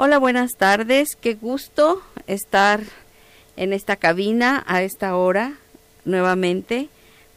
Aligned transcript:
Hola, 0.00 0.18
buenas 0.18 0.52
tardes. 0.52 1.16
Qué 1.20 1.34
gusto 1.34 2.00
estar 2.28 2.80
en 3.56 3.72
esta 3.72 3.96
cabina 3.96 4.62
a 4.68 4.84
esta 4.84 5.16
hora 5.16 5.54
nuevamente 6.04 6.88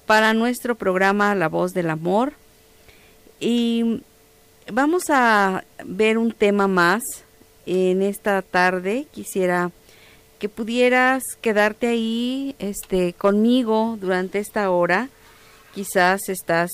para 0.05 0.35
nuestro 0.35 0.75
programa 0.75 1.33
La 1.33 1.49
Voz 1.49 1.73
del 1.73 1.89
Amor. 1.89 2.33
Y 3.39 4.03
vamos 4.71 5.05
a 5.09 5.63
ver 5.83 6.19
un 6.19 6.33
tema 6.33 6.67
más 6.67 7.01
en 7.65 8.03
esta 8.03 8.43
tarde. 8.43 9.07
Quisiera 9.09 9.71
que 10.37 10.47
pudieras 10.47 11.23
quedarte 11.41 11.87
ahí 11.87 12.55
este 12.59 13.13
conmigo 13.13 13.97
durante 13.99 14.37
esta 14.37 14.69
hora. 14.69 15.09
Quizás 15.73 16.29
estás 16.29 16.69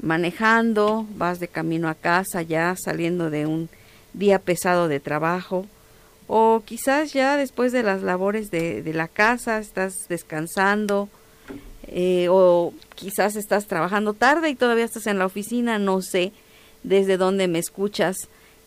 manejando, 0.00 1.04
vas 1.16 1.40
de 1.40 1.48
camino 1.48 1.88
a 1.88 1.96
casa 1.96 2.42
ya 2.42 2.76
saliendo 2.76 3.28
de 3.28 3.46
un 3.46 3.68
día 4.12 4.38
pesado 4.38 4.88
de 4.88 5.00
trabajo 5.00 5.66
o 6.26 6.62
quizás 6.64 7.12
ya 7.12 7.36
después 7.36 7.72
de 7.72 7.82
las 7.82 8.02
labores 8.02 8.52
de, 8.52 8.88
la 8.94 9.08
casa 9.08 9.58
estás 9.58 9.94
descansando 10.08 11.08
eh, 11.88 12.28
o 12.30 12.72
quizás 12.94 13.34
estás 13.34 13.66
trabajando 13.66 14.14
tarde 14.14 14.48
y 14.48 14.54
todavía 14.54 14.84
estás 14.84 15.08
en 15.08 15.18
la 15.18 15.26
oficina, 15.26 15.80
no 15.80 16.02
sé 16.02 16.32
desde 16.84 17.16
dónde 17.16 17.48
me 17.48 17.58
escuchas 17.58 18.16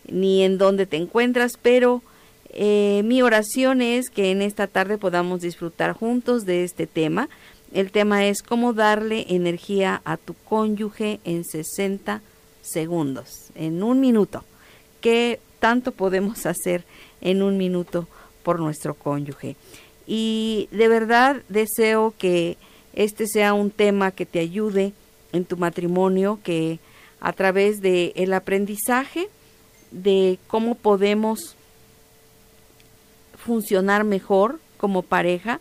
ni 0.06 0.42
en 0.42 0.58
dónde 0.58 0.84
te 0.84 0.98
encuentras, 0.98 1.56
pero 1.60 2.02
eh, 2.50 3.00
mi 3.04 3.22
oración 3.22 3.80
es 3.80 4.10
que 4.10 4.30
en 4.30 4.42
esta 4.42 4.66
tarde 4.66 4.98
podamos 4.98 5.40
disfrutar 5.40 5.92
juntos 5.92 6.44
de 6.44 6.64
este 6.64 6.86
tema. 6.86 7.30
El 7.72 7.90
tema 7.90 8.26
es 8.26 8.42
cómo 8.42 8.74
darle 8.74 9.24
energía 9.30 10.02
a 10.04 10.18
tu 10.18 10.34
cónyuge 10.34 11.18
en 11.24 11.44
60 11.44 12.20
segundos, 12.60 13.48
en 13.54 13.82
un 13.82 14.00
minuto. 14.00 14.44
¿Qué 15.04 15.38
tanto 15.58 15.92
podemos 15.92 16.46
hacer 16.46 16.82
en 17.20 17.42
un 17.42 17.58
minuto 17.58 18.08
por 18.42 18.58
nuestro 18.58 18.94
cónyuge? 18.94 19.54
Y 20.06 20.66
de 20.70 20.88
verdad 20.88 21.42
deseo 21.50 22.14
que 22.16 22.56
este 22.94 23.26
sea 23.26 23.52
un 23.52 23.70
tema 23.70 24.12
que 24.12 24.24
te 24.24 24.38
ayude 24.38 24.94
en 25.34 25.44
tu 25.44 25.58
matrimonio, 25.58 26.38
que 26.42 26.78
a 27.20 27.34
través 27.34 27.82
de 27.82 28.14
el 28.16 28.32
aprendizaje 28.32 29.28
de 29.90 30.38
cómo 30.46 30.74
podemos 30.74 31.54
funcionar 33.36 34.04
mejor 34.04 34.58
como 34.78 35.02
pareja, 35.02 35.60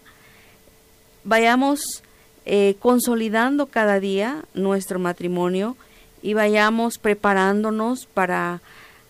vayamos 1.26 2.02
eh, 2.46 2.76
consolidando 2.80 3.66
cada 3.66 4.00
día 4.00 4.46
nuestro 4.54 5.00
matrimonio 5.00 5.76
y 6.22 6.34
vayamos 6.34 6.98
preparándonos 6.98 8.06
para 8.06 8.62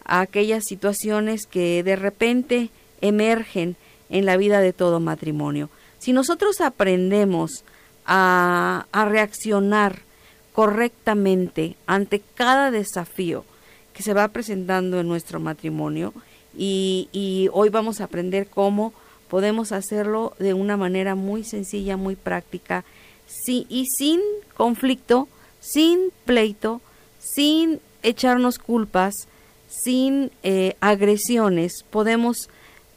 aquellas 0.06 0.66
situaciones 0.66 1.46
que 1.46 1.84
de 1.84 1.96
repente 1.96 2.70
emergen 3.02 3.76
en 4.10 4.26
la 4.26 4.38
vida 4.38 4.62
de 4.62 4.74
todo 4.74 5.00
matrimonio. 5.00 5.70
Si 6.00 6.14
nosotros 6.14 6.62
aprendemos 6.62 7.64
a, 8.06 8.86
reaccionar 8.92 10.00
correctamente 10.54 11.76
ante 11.88 12.22
cada 12.36 12.70
desafío 12.70 13.46
que 13.94 14.04
se 14.04 14.14
va 14.14 14.28
presentando 14.28 15.00
en 15.00 15.08
nuestro 15.08 15.40
matrimonio 15.40 16.14
y, 16.56 17.10
y 17.12 17.50
hoy 17.54 17.70
vamos 17.70 18.02
a 18.02 18.06
aprender 18.06 18.48
cómo 18.48 18.94
podemos 19.30 19.72
hacerlo 19.72 20.34
de 20.40 20.54
una 20.54 20.78
manera 20.78 21.16
muy 21.16 21.44
sencilla, 21.44 21.98
muy 21.98 22.16
práctica 22.16 22.84
sí, 23.26 23.66
y 23.70 23.86
sin 23.88 24.20
conflicto, 24.56 25.28
sin 25.60 26.12
pleito, 26.26 26.82
sin 27.20 27.80
echarnos 28.04 28.60
culpas, 28.60 29.28
sin 29.84 30.32
eh, 30.44 30.76
agresiones, 30.82 31.84
podemos 31.90 32.50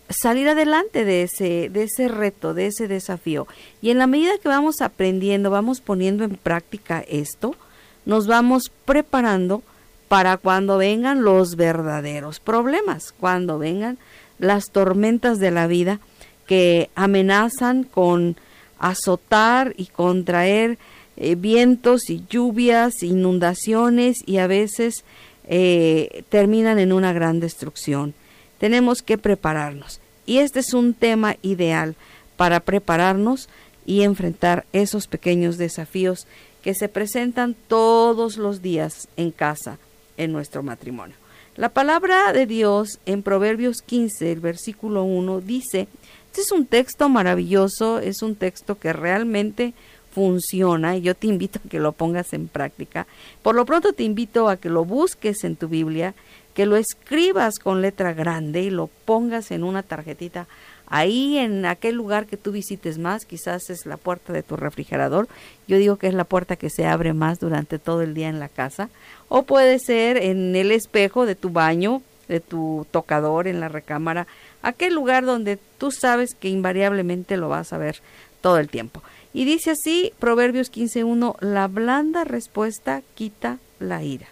salir 0.09 0.49
adelante 0.49 1.05
de 1.05 1.23
ese, 1.23 1.69
de 1.69 1.85
ese 1.85 2.09
reto, 2.09 2.55
de 2.55 2.67
ese 2.67 2.87
desafío. 2.87 3.47
Y 3.81 3.91
en 3.91 3.99
la 3.99 4.07
medida 4.07 4.39
que 4.39 4.49
vamos 4.49 4.81
aprendiendo, 4.81 5.51
vamos 5.51 5.81
poniendo 5.81 6.25
en 6.25 6.37
práctica 6.37 7.05
esto, 7.09 7.57
nos 8.05 8.27
vamos 8.27 8.71
preparando 8.85 9.63
para 10.09 10.37
cuando 10.37 10.79
vengan 10.79 11.25
los 11.25 11.57
verdaderos 11.57 12.39
problemas, 12.39 13.13
cuando 13.19 13.59
vengan 13.59 13.99
las 14.39 14.71
tormentas 14.71 15.39
de 15.39 15.51
la 15.51 15.67
vida 15.67 15.99
que 16.47 16.91
amenazan 16.95 17.83
con 17.83 18.37
azotar 18.79 19.75
y 19.77 19.87
contraer 19.87 20.79
eh, 21.17 21.35
vientos 21.35 22.11
y 22.11 22.23
lluvias, 22.29 23.03
inundaciones 23.03 24.19
y 24.27 24.37
a 24.37 24.47
veces 24.47 25.05
eh, 25.47 26.25
terminan 26.29 26.79
en 26.79 26.93
una 26.93 27.13
gran 27.13 27.41
destrucción. 27.41 28.15
Tenemos 28.59 29.03
que 29.03 29.19
prepararnos. 29.19 30.01
Y 30.27 30.39
este 30.39 30.61
es 30.61 30.75
un 30.75 30.95
tema 30.95 31.37
ideal 31.43 31.95
para 32.37 32.61
prepararnos 32.61 33.49
y 33.85 34.03
enfrentar 34.03 34.67
esos 34.73 35.07
pequeños 35.07 35.59
desafíos 35.59 36.27
que 36.63 36.75
se 36.75 36.89
presentan 36.89 37.55
todos 37.69 38.37
los 38.37 38.61
días 38.61 39.09
en 39.17 39.31
casa, 39.31 39.79
en 40.17 40.33
nuestro 40.33 40.63
matrimonio. 40.63 41.15
La 41.55 41.69
palabra 41.69 42.33
de 42.33 42.45
Dios 42.45 42.99
en 43.07 43.23
Proverbios 43.23 43.81
15, 43.83 44.33
el 44.33 44.41
versículo 44.41 45.05
1, 45.05 45.41
dice, 45.41 45.89
este 46.27 46.41
es 46.41 46.53
un 46.53 46.67
texto 46.67 47.09
maravilloso, 47.09 47.99
es 47.99 48.21
un 48.21 48.35
texto 48.35 48.79
que 48.79 48.93
realmente 48.93 49.73
funciona 50.17 50.97
y 50.97 51.03
yo 51.03 51.15
te 51.15 51.27
invito 51.27 51.61
a 51.63 51.69
que 51.69 51.79
lo 51.79 51.93
pongas 51.93 52.33
en 52.33 52.49
práctica. 52.49 53.07
Por 53.43 53.55
lo 53.55 53.67
pronto 53.67 53.93
te 53.93 54.03
invito 54.03 54.49
a 54.49 54.57
que 54.57 54.71
lo 54.71 54.87
busques 54.87 55.45
en 55.45 55.57
tu 55.57 55.69
Biblia, 55.69 56.15
que 56.55 56.65
lo 56.65 56.77
escribas 56.77 57.59
con 57.59 57.83
letra 57.83 58.15
grande 58.15 58.63
y 58.63 58.71
lo 58.71 58.87
pongas 59.05 59.51
en 59.51 59.63
una 59.63 59.83
tarjetita 59.83 60.47
ahí 60.87 61.37
en 61.37 61.67
aquel 61.67 61.97
lugar 61.97 62.25
que 62.25 62.39
tú 62.39 62.51
visites 62.51 62.97
más, 62.97 63.27
quizás 63.27 63.69
es 63.69 63.85
la 63.85 63.99
puerta 63.99 64.33
de 64.33 64.43
tu 64.43 64.57
refrigerador, 64.57 65.29
yo 65.69 65.77
digo 65.77 65.97
que 65.97 66.07
es 66.07 66.15
la 66.15 66.25
puerta 66.25 66.57
que 66.57 66.71
se 66.71 66.87
abre 66.87 67.13
más 67.13 67.39
durante 67.39 67.79
todo 67.79 68.01
el 68.01 68.15
día 68.15 68.31
en 68.31 68.41
la 68.41 68.49
casa, 68.49 68.89
o 69.29 69.43
puede 69.43 69.79
ser 69.79 70.17
en 70.17 70.57
el 70.57 70.73
espejo 70.73 71.27
de 71.27 71.35
tu 71.35 71.51
baño, 71.51 72.01
de 72.27 72.41
tu 72.41 72.87
tocador, 72.91 73.49
en 73.49 73.61
la 73.61 73.69
recámara, 73.69 74.27
aquel 74.63 74.95
lugar 74.95 75.27
donde 75.27 75.59
tú 75.77 75.91
sabes 75.91 76.35
que 76.35 76.49
invariablemente 76.49 77.37
lo 77.37 77.51
vas 77.51 77.75
a 77.75 77.79
ver 77.79 78.01
todo 78.41 78.59
el 78.59 78.69
tiempo. 78.69 79.03
Y 79.37 79.45
dice 79.45 79.73
así, 79.73 80.15
Proverbios 80.19 80.73
15.1, 80.73 81.39
la 81.41 81.69
blanda 81.69 82.25
respuesta 82.25 83.03
quita 83.15 83.59
la 83.79 84.03
ira, 84.03 84.29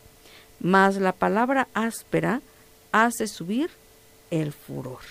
mas 0.60 0.97
la 0.97 1.12
palabra 1.12 1.69
áspera 1.75 2.41
hace 2.91 3.26
subir 3.26 3.69
el 4.31 4.54
furor. 4.54 5.03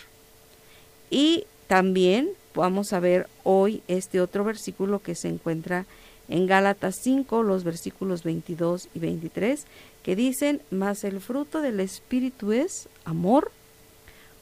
Y 1.11 1.45
también 1.67 2.31
vamos 2.55 2.91
a 2.91 2.99
ver 2.99 3.27
hoy 3.43 3.83
este 3.87 4.19
otro 4.19 4.43
versículo 4.43 4.97
que 4.97 5.13
se 5.13 5.27
encuentra 5.27 5.85
en 6.27 6.47
Gálatas 6.47 6.95
5, 7.03 7.43
los 7.43 7.63
versículos 7.63 8.23
22 8.23 8.89
y 8.95 8.97
23, 8.97 9.67
que 10.01 10.15
dicen, 10.15 10.63
mas 10.71 11.03
el 11.03 11.21
fruto 11.21 11.61
del 11.61 11.79
Espíritu 11.79 12.51
es 12.51 12.89
amor, 13.05 13.51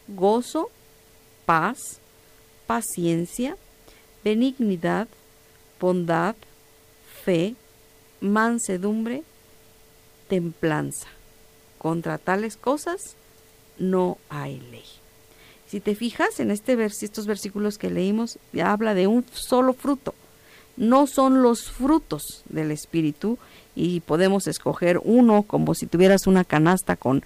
gozo, 0.08 0.70
paz, 1.46 2.00
paciencia, 2.68 3.58
benignidad, 4.24 5.10
bondad, 5.82 6.36
fe, 7.26 7.56
mansedumbre, 8.22 9.24
templanza. 10.30 11.08
Contra 11.80 12.20
tales 12.20 12.56
cosas 12.56 13.16
no 13.80 14.20
hay 14.30 14.60
ley. 14.72 14.86
Si 15.68 15.80
te 15.80 15.96
fijas 15.96 16.40
en 16.40 16.52
este 16.52 16.82
estos 16.86 17.26
versículos 17.26 17.78
que 17.78 17.90
leímos, 17.90 18.38
habla 18.64 18.94
de 18.94 19.08
un 19.08 19.26
solo 19.34 19.74
fruto. 19.74 20.14
No 20.78 21.08
son 21.08 21.42
los 21.42 21.70
frutos 21.70 22.44
del 22.48 22.72
Espíritu 22.72 23.38
y 23.76 24.02
podemos 24.02 24.48
escoger 24.48 25.02
uno 25.04 25.44
como 25.44 25.74
si 25.74 25.88
tuvieras 25.88 26.28
una 26.28 26.44
canasta 26.44 26.96
con 26.96 27.24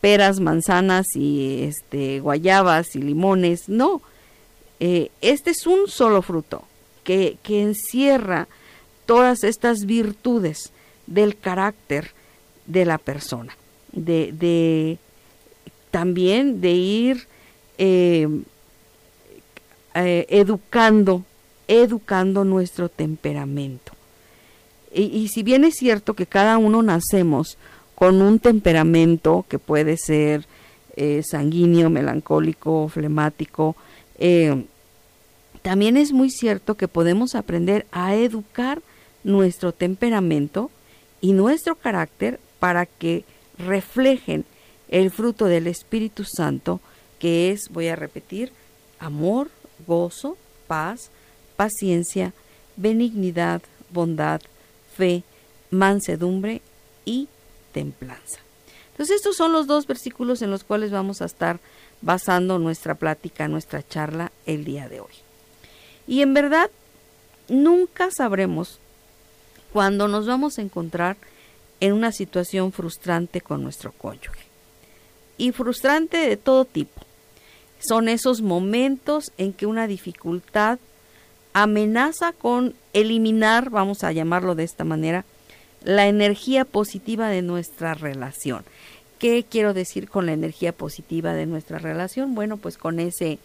peras, 0.00 0.40
manzanas 0.40 1.06
y 1.14 1.62
este, 1.62 2.20
guayabas 2.20 2.96
y 2.96 3.02
limones. 3.02 3.68
No, 3.68 4.02
eh, 4.80 5.10
este 5.20 5.50
es 5.50 5.66
un 5.66 5.86
solo 5.86 6.22
fruto 6.22 6.64
que, 7.04 7.38
encierra 7.48 8.48
todas 9.06 9.44
estas 9.44 9.84
virtudes 9.86 10.72
del 11.06 11.36
carácter 11.36 12.12
de 12.66 12.84
la 12.84 12.98
persona, 12.98 13.56
de, 13.92 14.98
también 15.90 16.60
de 16.60 16.70
ir 16.70 17.26
eh, 17.78 18.28
eh, 19.94 20.26
educando, 20.28 21.24
educando 21.68 22.44
nuestro 22.44 22.88
temperamento. 22.88 23.92
Y, 24.94 25.28
si 25.28 25.42
bien 25.42 25.64
es 25.64 25.76
cierto 25.76 26.12
que 26.12 26.26
cada 26.26 26.58
uno 26.58 26.82
nacemos 26.82 27.56
con 27.94 28.20
un 28.20 28.38
temperamento 28.38 29.46
que 29.48 29.58
puede 29.58 29.96
ser 29.96 30.46
eh, 30.96 31.22
sanguíneo, 31.24 31.88
melancólico, 31.88 32.88
flemático, 32.88 33.74
también 35.62 35.96
es 35.96 36.12
muy 36.12 36.30
cierto 36.30 36.76
que 36.76 36.88
podemos 36.88 37.34
aprender 37.34 37.86
a 37.92 38.14
educar 38.14 38.82
nuestro 39.24 39.72
temperamento 39.72 40.70
y 41.20 41.32
nuestro 41.32 41.76
carácter 41.76 42.40
para 42.58 42.86
que 42.86 43.24
reflejen 43.58 44.44
el 44.88 45.10
fruto 45.10 45.46
del 45.46 45.68
Espíritu 45.68 46.24
Santo 46.24 46.80
que 47.18 47.52
es, 47.52 47.68
voy 47.70 47.86
a 47.86 47.94
repetir, 47.94 48.50
amor, 48.98 49.48
gozo, 49.86 50.36
paz, 50.66 51.12
paciencia, 51.54 52.34
benignidad, 52.76 53.62
bondad, 53.90 54.40
fe, 54.96 55.22
mansedumbre 55.70 56.62
y 57.04 57.28
templanza. 57.72 58.40
Entonces 58.90 59.16
estos 59.16 59.36
son 59.36 59.52
los 59.52 59.68
dos 59.68 59.86
versículos 59.86 60.42
en 60.42 60.50
los 60.50 60.64
cuales 60.64 60.90
vamos 60.90 61.22
a 61.22 61.26
estar 61.26 61.60
basando 62.00 62.58
nuestra 62.58 62.96
plática, 62.96 63.46
nuestra 63.46 63.86
charla 63.86 64.32
el 64.44 64.64
día 64.64 64.88
de 64.88 64.98
hoy. 64.98 65.12
Y 66.06 66.22
en 66.22 66.34
verdad, 66.34 66.70
nunca 67.48 68.10
sabremos 68.10 68.78
cuándo 69.72 70.08
nos 70.08 70.26
vamos 70.26 70.58
a 70.58 70.62
encontrar 70.62 71.16
en 71.80 71.92
una 71.92 72.12
situación 72.12 72.72
frustrante 72.72 73.40
con 73.40 73.62
nuestro 73.62 73.92
cónyuge. 73.92 74.46
Y 75.38 75.52
frustrante 75.52 76.16
de 76.18 76.36
todo 76.36 76.64
tipo. 76.64 77.00
Son 77.80 78.08
esos 78.08 78.42
momentos 78.42 79.32
en 79.38 79.52
que 79.52 79.66
una 79.66 79.88
dificultad 79.88 80.78
amenaza 81.52 82.32
con 82.32 82.74
eliminar, 82.92 83.70
vamos 83.70 84.04
a 84.04 84.12
llamarlo 84.12 84.54
de 84.54 84.64
esta 84.64 84.84
manera, 84.84 85.24
la 85.82 86.06
energía 86.06 86.64
positiva 86.64 87.28
de 87.28 87.42
nuestra 87.42 87.94
relación. 87.94 88.64
¿Qué 89.18 89.44
quiero 89.48 89.74
decir 89.74 90.08
con 90.08 90.26
la 90.26 90.32
energía 90.32 90.72
positiva 90.72 91.34
de 91.34 91.46
nuestra 91.46 91.78
relación? 91.78 92.34
Bueno, 92.34 92.56
pues 92.56 92.76
con 92.76 93.00
ese 93.00 93.38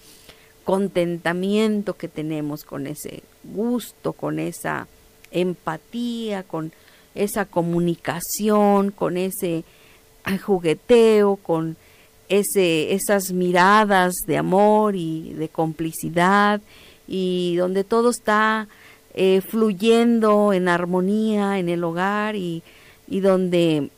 contentamiento 0.68 1.94
que 1.94 2.10
tenemos, 2.10 2.66
con 2.66 2.88
ese 2.88 3.24
gusto, 3.46 4.12
con 4.12 4.38
esa 4.38 4.90
empatía, 5.32 6.44
con 6.44 6.74
esa 7.16 7.46
comunicación, 7.46 8.92
con 8.92 9.16
ese 9.16 9.64
jugueteo, 10.46 11.38
con 11.38 11.78
ese, 12.28 12.94
esas 12.94 13.32
miradas 13.32 14.14
de 14.28 14.36
amor 14.36 14.98
y 14.98 15.32
de 15.36 15.48
complicidad 15.48 16.60
y 17.08 17.56
donde 17.56 17.86
todo 17.86 18.10
está 18.10 18.68
eh, 19.14 19.40
fluyendo 19.40 20.52
en 20.52 20.68
armonía 20.68 21.60
en 21.60 21.70
el 21.70 21.82
hogar 21.82 22.36
y, 22.36 22.62
y 23.08 23.22
donde 23.22 23.90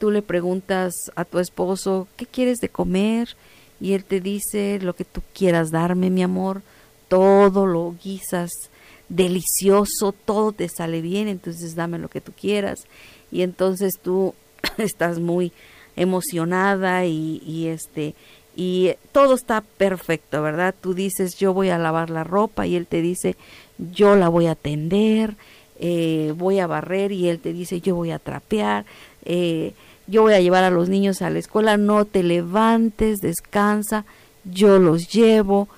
tú 0.00 0.10
le 0.10 0.22
preguntas 0.22 0.92
a 1.14 1.24
tu 1.24 1.38
esposo, 1.38 2.08
¿qué 2.16 2.26
quieres 2.26 2.58
de 2.58 2.68
comer? 2.68 3.36
Y 3.80 3.92
él 3.92 4.04
te 4.04 4.20
dice, 4.20 4.78
lo 4.80 4.94
que 4.94 5.04
tú 5.04 5.22
quieras 5.34 5.70
darme, 5.70 6.10
mi 6.10 6.22
amor, 6.22 6.62
todo 7.08 7.66
lo 7.66 7.94
guisas 8.02 8.50
delicioso, 9.08 10.12
todo 10.12 10.52
te 10.52 10.68
sale 10.68 11.00
bien, 11.00 11.28
entonces 11.28 11.74
dame 11.74 11.98
lo 11.98 12.08
que 12.08 12.20
tú 12.20 12.32
quieras. 12.32 12.80
Y 13.30 13.42
entonces 13.42 13.98
tú 14.02 14.34
estás 14.78 15.18
muy 15.18 15.52
emocionada 15.96 17.04
y, 17.06 17.42
y 17.46 17.68
este 17.68 18.14
y 18.58 18.94
todo 19.12 19.34
está 19.34 19.60
perfecto, 19.60 20.40
¿verdad? 20.40 20.74
Tú 20.80 20.94
dices, 20.94 21.36
yo 21.36 21.52
voy 21.52 21.68
a 21.68 21.78
lavar 21.78 22.08
la 22.08 22.24
ropa 22.24 22.66
y 22.66 22.74
él 22.74 22.86
te 22.86 23.02
dice, 23.02 23.36
yo 23.92 24.16
la 24.16 24.30
voy 24.30 24.46
a 24.46 24.54
tender, 24.54 25.36
eh, 25.78 26.32
voy 26.34 26.58
a 26.58 26.66
barrer 26.66 27.12
y 27.12 27.28
él 27.28 27.38
te 27.38 27.52
dice, 27.52 27.82
yo 27.82 27.94
voy 27.94 28.12
a 28.12 28.18
trapear, 28.18 28.86
eh, 29.26 29.74
yo 30.06 30.22
voy 30.22 30.34
a 30.34 30.40
llevar 30.40 30.64
a 30.64 30.70
los 30.70 30.88
niños 30.88 31.22
a 31.22 31.30
la 31.30 31.38
escuela, 31.38 31.76
no 31.76 32.04
te 32.04 32.22
levantes, 32.22 33.20
descansa, 33.20 34.04
yo 34.44 34.78
los 34.78 35.08
llevo, 35.08 35.68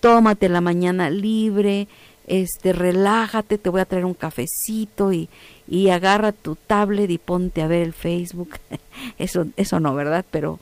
tómate 0.00 0.48
la 0.48 0.60
mañana 0.60 1.10
libre, 1.10 1.88
este, 2.26 2.72
relájate, 2.72 3.58
te 3.58 3.68
voy 3.68 3.80
a 3.80 3.84
traer 3.84 4.04
un 4.04 4.14
cafecito 4.14 5.12
y, 5.12 5.28
y 5.66 5.88
agarra 5.88 6.32
tu 6.32 6.56
tablet 6.56 7.10
y 7.10 7.18
ponte 7.18 7.62
a 7.62 7.66
ver 7.66 7.82
el 7.82 7.92
Facebook. 7.92 8.50
eso, 9.18 9.46
eso 9.56 9.80
no, 9.80 9.94
¿verdad? 9.94 10.24
Pero 10.30 10.60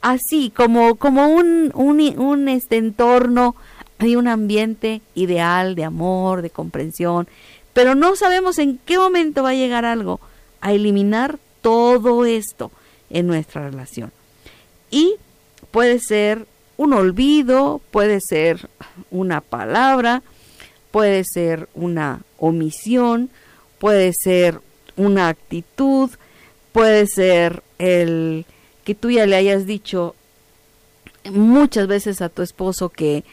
así, 0.00 0.50
como, 0.54 0.96
como 0.96 1.28
un, 1.28 1.70
un, 1.74 2.48
este 2.48 2.76
entorno 2.76 3.54
y 4.00 4.16
un 4.16 4.28
ambiente 4.28 5.02
ideal 5.14 5.74
de 5.74 5.84
amor, 5.84 6.42
de 6.42 6.50
comprensión, 6.50 7.28
pero 7.72 7.94
no 7.94 8.16
sabemos 8.16 8.58
en 8.58 8.78
qué 8.84 8.98
momento 8.98 9.42
va 9.42 9.50
a 9.50 9.54
llegar 9.54 9.84
algo 9.84 10.20
a 10.60 10.72
eliminar 10.72 11.38
todo 11.64 12.26
esto 12.26 12.70
en 13.08 13.26
nuestra 13.26 13.70
relación. 13.70 14.12
Y 14.90 15.14
puede 15.70 15.98
ser 15.98 16.46
un 16.76 16.92
olvido, 16.92 17.80
puede 17.90 18.20
ser 18.20 18.68
una 19.10 19.40
palabra, 19.40 20.22
puede 20.90 21.24
ser 21.24 21.70
una 21.74 22.20
omisión, 22.36 23.30
puede 23.78 24.12
ser 24.12 24.60
una 24.96 25.28
actitud, 25.28 26.10
puede 26.72 27.06
ser 27.06 27.62
el 27.78 28.44
que 28.84 28.94
tú 28.94 29.10
ya 29.10 29.24
le 29.24 29.36
hayas 29.36 29.64
dicho 29.64 30.14
muchas 31.30 31.86
veces 31.86 32.20
a 32.20 32.28
tu 32.28 32.42
esposo 32.42 32.90
que, 32.90 33.24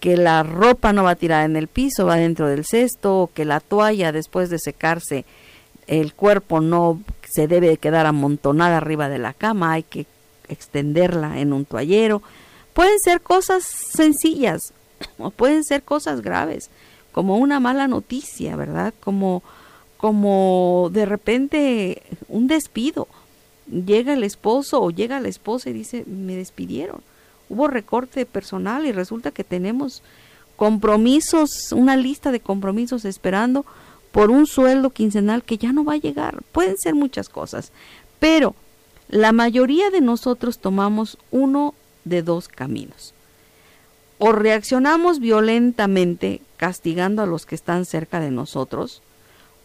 que 0.00 0.16
la 0.16 0.42
ropa 0.42 0.94
no 0.94 1.04
va 1.04 1.16
tirada 1.16 1.44
en 1.44 1.56
el 1.56 1.68
piso, 1.68 2.06
va 2.06 2.16
dentro 2.16 2.48
del 2.48 2.64
cesto, 2.64 3.18
o 3.18 3.30
que 3.30 3.44
la 3.44 3.60
toalla 3.60 4.10
después 4.10 4.48
de 4.48 4.58
secarse 4.58 5.26
el 5.88 6.14
cuerpo 6.14 6.60
no 6.60 7.00
se 7.28 7.48
debe 7.48 7.76
quedar 7.78 8.06
amontonada 8.06 8.76
arriba 8.76 9.08
de 9.08 9.18
la 9.18 9.34
cama, 9.34 9.72
hay 9.72 9.82
que 9.82 10.06
extenderla 10.48 11.40
en 11.40 11.52
un 11.52 11.64
toallero. 11.64 12.22
Pueden 12.72 12.98
ser 13.00 13.20
cosas 13.20 13.64
sencillas 13.64 14.72
o 15.18 15.30
pueden 15.30 15.64
ser 15.64 15.82
cosas 15.82 16.20
graves, 16.20 16.70
como 17.10 17.36
una 17.38 17.58
mala 17.58 17.88
noticia, 17.88 18.54
¿verdad? 18.54 18.94
Como 19.00 19.42
como 19.98 20.90
de 20.92 21.04
repente 21.04 22.02
un 22.28 22.46
despido. 22.46 23.06
Llega 23.66 24.14
el 24.14 24.24
esposo 24.24 24.80
o 24.80 24.90
llega 24.90 25.20
la 25.20 25.28
esposa 25.28 25.68
y 25.68 25.74
dice, 25.74 26.04
me 26.06 26.36
despidieron. 26.36 27.02
Hubo 27.50 27.68
recorte 27.68 28.24
personal 28.24 28.86
y 28.86 28.92
resulta 28.92 29.32
que 29.32 29.44
tenemos 29.44 30.02
compromisos, 30.56 31.72
una 31.72 31.96
lista 31.96 32.32
de 32.32 32.40
compromisos 32.40 33.04
esperando 33.04 33.66
por 34.18 34.32
un 34.32 34.48
sueldo 34.48 34.90
quincenal 34.90 35.44
que 35.44 35.58
ya 35.58 35.72
no 35.72 35.84
va 35.84 35.92
a 35.92 35.98
llegar. 35.98 36.42
Pueden 36.50 36.76
ser 36.76 36.96
muchas 36.96 37.28
cosas, 37.28 37.70
pero 38.18 38.56
la 39.08 39.30
mayoría 39.30 39.90
de 39.90 40.00
nosotros 40.00 40.58
tomamos 40.58 41.18
uno 41.30 41.72
de 42.02 42.22
dos 42.22 42.48
caminos. 42.48 43.14
O 44.18 44.32
reaccionamos 44.32 45.20
violentamente 45.20 46.42
castigando 46.56 47.22
a 47.22 47.26
los 47.26 47.46
que 47.46 47.54
están 47.54 47.84
cerca 47.84 48.18
de 48.18 48.32
nosotros, 48.32 49.02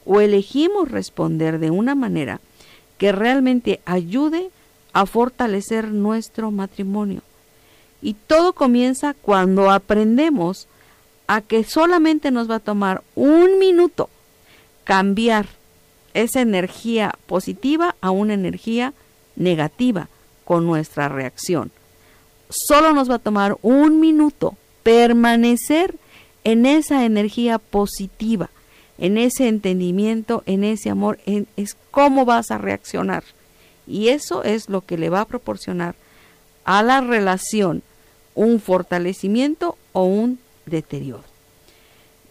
o 0.06 0.22
elegimos 0.22 0.92
responder 0.92 1.58
de 1.58 1.72
una 1.72 1.96
manera 1.96 2.40
que 3.00 3.12
realmente 3.12 3.82
ayude 3.86 4.52
a 4.94 5.08
fortalecer 5.08 5.88
nuestro 5.88 6.52
matrimonio. 6.52 7.24
Y 8.04 8.14
todo 8.14 8.54
comienza 8.54 9.16
cuando 9.16 9.72
aprendemos 9.72 10.68
a 11.26 11.42
que 11.42 11.64
solamente 11.64 12.30
nos 12.30 12.48
va 12.48 12.58
a 12.58 12.60
tomar 12.60 13.02
un 13.16 13.58
minuto 13.58 14.12
cambiar 14.84 15.48
esa 16.14 16.42
energía 16.42 17.16
positiva 17.26 17.96
a 18.02 18.12
una 18.12 18.34
energía 18.34 18.94
negativa 19.36 20.10
con 20.46 20.66
nuestra 20.66 21.10
reacción. 21.10 21.72
Solo 22.50 22.94
nos 22.94 23.10
va 23.10 23.16
a 23.16 23.20
tomar 23.20 23.58
un 23.62 24.00
minuto 24.00 24.56
permanecer 24.84 25.96
en 26.44 26.66
esa 26.66 27.06
energía 27.06 27.58
positiva, 27.58 28.50
en 28.98 29.18
ese 29.18 29.48
entendimiento, 29.48 30.44
en 30.46 30.64
ese 30.64 30.90
amor, 30.90 31.20
en, 31.26 31.48
es 31.58 31.76
cómo 31.90 32.26
vas 32.26 32.52
a 32.52 32.58
reaccionar. 32.58 33.24
Y 33.88 34.10
eso 34.10 34.44
es 34.44 34.70
lo 34.70 34.82
que 34.82 34.98
le 34.98 35.10
va 35.10 35.22
a 35.22 35.28
proporcionar 35.28 35.96
a 36.66 36.84
la 36.84 37.02
relación 37.02 37.82
un 38.36 38.60
fortalecimiento 38.60 39.78
o 39.92 40.04
un 40.04 40.40
deterioro. 40.66 41.33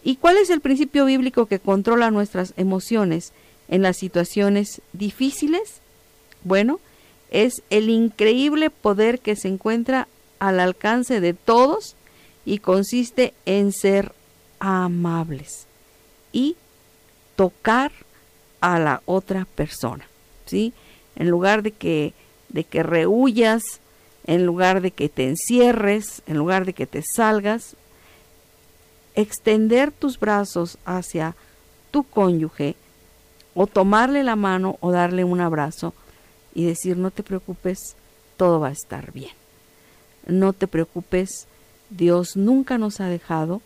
¿Y 0.03 0.17
cuál 0.17 0.37
es 0.37 0.49
el 0.49 0.61
principio 0.61 1.05
bíblico 1.05 1.45
que 1.45 1.59
controla 1.59 2.11
nuestras 2.11 2.53
emociones 2.57 3.31
en 3.69 3.81
las 3.81 3.97
situaciones 3.97 4.81
difíciles? 4.91 5.81
Bueno, 6.43 6.79
es 7.31 7.63
el 7.69 7.89
increíble 7.89 8.69
poder 8.69 9.19
que 9.19 9.35
se 9.35 9.47
encuentra 9.47 10.07
al 10.39 10.59
alcance 10.59 11.19
de 11.21 11.33
todos 11.33 11.95
y 12.45 12.59
consiste 12.59 13.33
en 13.45 13.71
ser 13.71 14.11
amables 14.59 15.67
y 16.31 16.57
tocar 17.35 17.91
a 18.59 18.79
la 18.79 19.01
otra 19.05 19.45
persona, 19.55 20.05
¿sí? 20.45 20.73
En 21.15 21.29
lugar 21.29 21.63
de 21.63 21.71
que 21.71 22.13
de 22.49 22.63
que 22.63 22.83
rehuyas, 22.83 23.63
en 24.25 24.45
lugar 24.45 24.81
de 24.81 24.91
que 24.91 25.09
te 25.09 25.27
encierres, 25.27 26.21
en 26.27 26.37
lugar 26.37 26.65
de 26.65 26.73
que 26.73 26.85
te 26.85 27.01
salgas, 27.15 27.75
extender 29.15 29.91
tus 29.91 30.19
brazos 30.19 30.77
hacia 30.85 31.35
tu 31.91 32.03
cónyuge 32.03 32.75
o 33.53 33.67
tomarle 33.67 34.23
la 34.23 34.35
mano 34.35 34.77
o 34.79 34.91
darle 34.91 35.23
un 35.23 35.41
abrazo 35.41 35.93
y 36.53 36.65
decir 36.65 36.97
no 36.97 37.11
te 37.11 37.23
preocupes, 37.23 37.95
todo 38.37 38.59
va 38.59 38.69
a 38.69 38.71
estar 38.71 39.11
bien. 39.11 39.33
No 40.25 40.53
te 40.53 40.67
preocupes, 40.67 41.47
Dios 41.89 42.35
nunca 42.35 42.77
nos 42.77 42.99
ha 42.99 43.07
dejado 43.07 43.61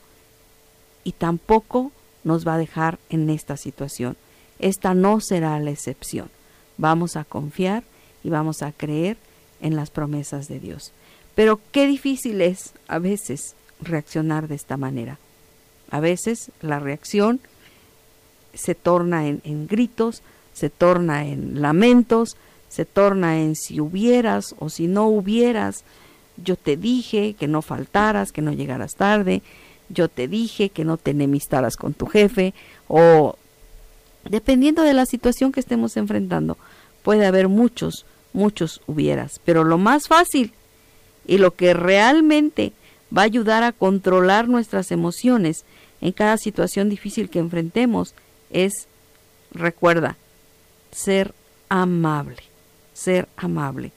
y 1.03 1.13
tampoco 1.13 1.91
nos 2.23 2.45
va 2.45 2.55
a 2.55 2.57
dejar 2.57 2.99
en 3.09 3.29
esta 3.29 3.55
situación. 3.55 4.17
Esta 4.59 4.93
no 4.93 5.21
será 5.21 5.59
la 5.59 5.71
excepción. 5.71 6.29
Vamos 6.77 7.15
a 7.15 7.23
confiar 7.23 7.83
y 8.23 8.29
vamos 8.29 8.61
a 8.61 8.71
creer 8.71 9.17
en 9.61 9.75
las 9.75 9.89
promesas 9.89 10.47
de 10.47 10.59
Dios. 10.59 10.91
Pero 11.35 11.59
qué 11.71 11.87
difícil 11.87 12.41
es 12.41 12.73
a 12.87 12.99
veces 12.99 13.55
reaccionar 13.79 14.47
de 14.47 14.55
esta 14.55 14.75
manera. 14.75 15.19
A 15.89 15.99
veces 15.99 16.51
la 16.61 16.79
reacción 16.79 17.39
se 18.53 18.75
torna 18.75 19.27
en, 19.27 19.67
gritos, 19.67 20.23
se 20.53 20.69
torna 20.69 21.25
en 21.25 21.61
lamentos, 21.61 22.35
se 22.69 22.85
torna 22.85 23.39
en 23.39 23.55
si 23.55 23.79
hubieras 23.79 24.55
o 24.59 24.69
si 24.69 24.87
no 24.87 25.07
hubieras, 25.07 25.83
yo 26.43 26.55
te 26.55 26.75
dije 26.75 27.35
que 27.39 27.47
no 27.47 27.61
faltaras, 27.61 28.31
que 28.31 28.41
no 28.41 28.51
llegaras 28.51 28.95
tarde, 28.95 29.41
yo 29.89 30.09
te 30.09 30.27
dije 30.27 30.69
que 30.69 30.83
no 30.83 30.97
te 30.97 31.11
enemistaras 31.11 31.77
con 31.77 31.93
tu 31.93 32.07
jefe, 32.07 32.53
o 32.87 33.37
dependiendo 34.25 34.83
de 34.83 34.93
la 34.93 35.05
situación 35.05 35.51
que 35.51 35.59
estemos 35.59 35.95
enfrentando, 35.95 36.57
puede 37.03 37.25
haber 37.25 37.47
muchos, 37.47 38.05
muchos 38.33 38.81
hubieras, 38.87 39.39
pero 39.45 39.63
lo 39.63 39.77
más 39.77 40.07
fácil 40.07 40.51
y 41.25 41.37
lo 41.37 41.55
que 41.55 41.73
realmente 41.73 42.73
va 43.15 43.21
a 43.21 43.25
ayudar 43.25 43.63
a 43.63 43.71
controlar 43.71 44.47
nuestras 44.47 44.91
emociones 44.91 45.65
en 46.01 46.11
cada 46.11 46.37
situación 46.37 46.89
difícil 46.89 47.29
que 47.29 47.39
enfrentemos 47.39 48.13
es, 48.49 48.87
recuerda, 49.51 50.17
ser 50.91 51.33
amable, 51.69 52.43
ser 52.93 53.27
amable 53.35 53.91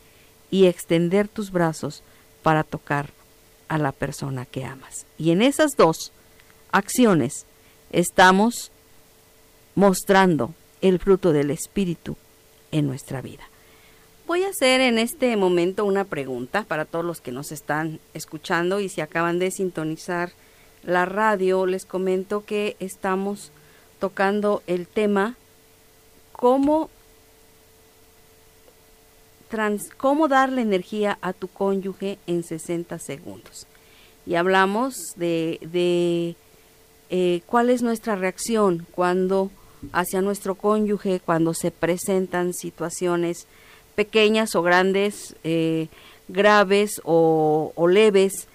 y 0.51 0.67
extender 0.67 1.29
tus 1.29 1.51
brazos 1.51 2.03
para 2.43 2.65
tocar 2.65 3.11
a 3.69 3.79
la 3.79 3.93
persona 3.93 4.47
que 4.47 4.65
amas. 4.65 5.07
Y 5.19 5.31
en 5.31 5.43
esas 5.43 5.77
dos 5.77 6.13
acciones 6.73 7.47
estamos 7.93 8.73
mostrando 9.75 10.55
el 10.81 10.99
fruto 10.99 11.33
del 11.33 11.51
Espíritu 11.51 12.17
en 12.73 12.87
nuestra 12.87 13.21
vida. 13.23 13.45
Voy 14.27 14.45
a 14.45 14.51
hacer 14.51 14.81
en 14.81 14.99
este 14.99 15.37
momento 15.37 15.85
una 15.85 16.05
pregunta 16.05 16.65
para 16.65 16.85
todos 16.85 17.05
los 17.05 17.21
que 17.21 17.33
nos 17.33 17.53
están 17.53 18.01
escuchando 18.15 18.81
y 18.81 18.89
si 18.89 19.01
acaban 19.01 19.39
de 19.39 19.51
sintonizar 19.51 20.33
la 20.83 21.07
radio, 21.07 21.67
les 21.67 21.85
comento 21.85 22.45
que 22.45 22.77
estamos 22.81 23.53
tocando 23.99 24.63
el 24.67 24.87
tema 24.87 25.37
cómo 26.33 26.91
cómo 29.97 30.29
darle 30.29 30.63
energía 30.63 31.19
a 31.23 31.33
tu 31.33 31.49
cónyuge 31.49 32.19
en 32.29 32.45
60 32.45 33.01
segundos. 33.01 33.67
Y 34.25 34.37
hablamos 34.37 34.95
de, 35.17 35.59
de 35.63 36.37
eh, 37.11 37.43
cuál 37.47 37.71
es 37.71 37.83
nuestra 37.83 38.15
reacción 38.15 38.87
cuando 38.93 39.51
hacia 39.93 40.21
nuestro 40.21 40.55
cónyuge, 40.55 41.21
cuando 41.21 41.55
se 41.55 41.71
presentan 41.71 42.55
situaciones 42.55 43.47
pequeñas 43.95 44.55
o 44.55 44.63
grandes, 44.63 45.35
eh, 45.45 45.89
graves 46.29 47.01
o, 47.05 47.73
leves, 47.89 48.47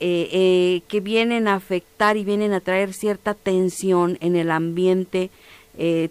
eh, 0.00 0.82
que 0.88 1.00
vienen 1.00 1.48
a 1.48 1.54
afectar 1.54 2.16
y 2.16 2.24
vienen 2.24 2.52
a 2.52 2.60
traer 2.60 2.92
cierta 2.92 3.34
tensión 3.34 4.18
en 4.20 4.36
el 4.36 4.50
ambiente, 4.50 5.30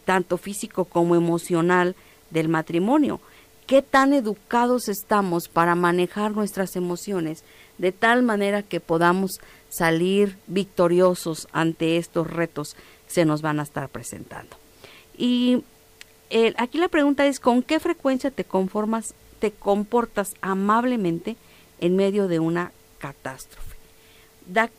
tanto 0.06 0.38
físico 0.38 0.86
como 0.86 1.16
emocional 1.18 1.94
del 2.30 2.48
matrimonio 2.48 3.20
qué 3.68 3.82
tan 3.82 4.14
educados 4.14 4.88
estamos 4.88 5.50
para 5.50 5.76
manejar 5.76 6.32
nuestras 6.32 6.76
emociones 6.78 7.44
de 7.78 7.92
tal 7.92 8.24
manera 8.24 8.64
que 8.64 8.80
podamos 8.80 9.42
salir 9.70 10.38
victoriosos 10.48 11.48
ante 11.52 11.98
estos 11.98 12.28
retos 12.28 12.76
que 13.06 13.14
se 13.14 13.26
nos 13.26 13.42
van 13.42 13.60
a 13.60 13.64
estar 13.64 13.90
presentando. 13.90 14.56
Y 15.18 15.64
eh, 16.30 16.54
aquí 16.58 16.78
la 16.78 16.88
pregunta 16.88 17.28
es, 17.28 17.40
¿con 17.40 17.62
qué 17.62 17.80
frecuencia 17.80 18.32
te 18.32 18.46
conformas, 18.46 19.14
te 19.40 19.52
comportas 19.52 20.34
amablemente 20.42 21.36
en 21.80 21.96
medio 21.96 22.28
de 22.28 22.40
una 22.40 22.72
catástrofe? 23.00 23.77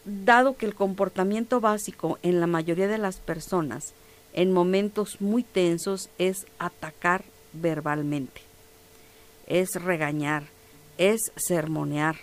Dado 0.04 0.56
que 0.56 0.66
el 0.66 0.74
comportamiento 0.74 1.60
básico 1.60 2.18
en 2.22 2.40
la 2.40 2.46
mayoría 2.46 2.88
de 2.88 2.98
las 2.98 3.18
personas 3.18 3.94
en 4.32 4.52
momentos 4.52 5.20
muy 5.20 5.42
tensos 5.42 6.10
es 6.18 6.46
atacar 6.58 7.24
verbalmente 7.52 8.48
es 9.48 9.70
regañar, 9.74 10.44
es 10.98 11.32
sermonear 11.36 12.16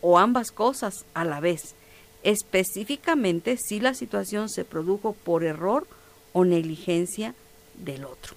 o 0.00 0.18
ambas 0.18 0.50
cosas 0.50 1.04
a 1.14 1.24
la 1.24 1.40
vez, 1.40 1.74
específicamente 2.22 3.56
si 3.58 3.80
la 3.80 3.94
situación 3.94 4.48
se 4.48 4.64
produjo 4.64 5.12
por 5.12 5.44
error 5.44 5.86
o 6.32 6.44
negligencia 6.44 7.34
del 7.74 8.04
otro. 8.04 8.34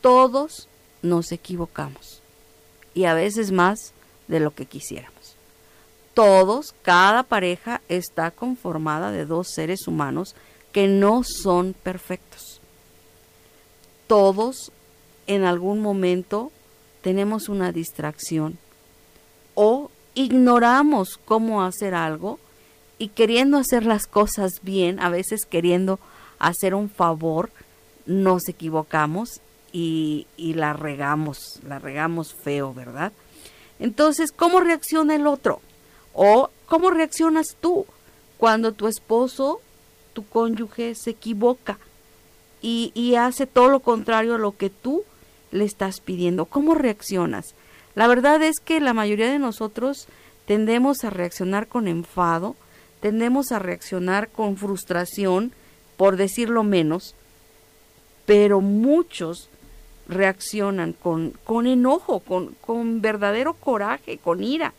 Todos 0.00 0.68
nos 1.02 1.32
equivocamos 1.32 2.22
y 2.94 3.04
a 3.04 3.14
veces 3.14 3.52
más 3.52 3.92
de 4.26 4.40
lo 4.40 4.54
que 4.54 4.66
quisiéramos. 4.66 5.21
Todos, 6.14 6.74
cada 6.82 7.22
pareja 7.22 7.80
está 7.88 8.30
conformada 8.30 9.10
de 9.10 9.24
dos 9.24 9.48
seres 9.48 9.86
humanos 9.86 10.34
que 10.72 10.86
no 10.86 11.22
son 11.24 11.74
perfectos. 11.74 12.60
Todos 14.06 14.72
en 15.26 15.44
algún 15.44 15.80
momento 15.80 16.52
tenemos 17.00 17.48
una 17.48 17.72
distracción 17.72 18.58
o 19.54 19.90
ignoramos 20.14 21.18
cómo 21.24 21.62
hacer 21.62 21.94
algo 21.94 22.38
y 22.98 23.08
queriendo 23.08 23.56
hacer 23.56 23.84
las 23.84 24.06
cosas 24.06 24.60
bien, 24.62 25.00
a 25.00 25.08
veces 25.08 25.46
queriendo 25.46 25.98
hacer 26.38 26.74
un 26.74 26.90
favor, 26.90 27.50
nos 28.04 28.48
equivocamos 28.48 29.40
y, 29.72 30.26
y 30.36 30.54
la 30.54 30.74
regamos, 30.74 31.60
la 31.66 31.78
regamos 31.78 32.34
feo, 32.34 32.74
¿verdad? 32.74 33.12
Entonces, 33.78 34.30
¿cómo 34.30 34.60
reacciona 34.60 35.14
el 35.14 35.26
otro? 35.26 35.60
¿O 36.14 36.50
cómo 36.66 36.90
reaccionas 36.90 37.56
tú 37.60 37.86
cuando 38.38 38.72
tu 38.72 38.88
esposo, 38.88 39.60
tu 40.12 40.26
cónyuge, 40.26 40.94
se 40.94 41.10
equivoca 41.10 41.78
y, 42.60 43.14
hace 43.16 43.46
todo 43.46 43.68
lo 43.68 43.80
contrario 43.80 44.36
a 44.36 44.38
lo 44.38 44.56
que 44.56 44.70
tú 44.70 45.04
le 45.50 45.64
estás 45.64 46.00
pidiendo? 46.00 46.46
¿Cómo 46.46 46.74
reaccionas? 46.74 47.54
La 47.94 48.06
verdad 48.06 48.42
es 48.42 48.60
que 48.60 48.80
la 48.80 48.94
mayoría 48.94 49.30
de 49.30 49.38
nosotros 49.38 50.06
tendemos 50.46 51.04
a 51.04 51.10
reaccionar 51.10 51.66
con 51.66 51.88
enfado, 51.88 52.56
tendemos 53.00 53.52
a 53.52 53.58
reaccionar 53.58 54.28
con 54.28 54.56
frustración, 54.56 55.52
por 55.96 56.16
decirlo 56.16 56.62
menos, 56.62 57.14
pero 58.26 58.60
muchos 58.60 59.48
reaccionan 60.08 60.92
con, 60.92 61.32
con 61.44 61.66
enojo, 61.66 62.20
con, 62.20 62.54
con 62.60 63.00
verdadero 63.00 63.54
coraje, 63.54 64.18
con 64.18 64.42
ira, 64.42 64.72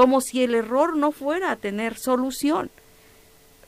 como 0.00 0.22
si 0.22 0.42
el 0.42 0.54
error 0.54 0.96
no 0.96 1.12
fuera 1.12 1.50
a 1.50 1.56
tener 1.56 1.98
solución. 1.98 2.70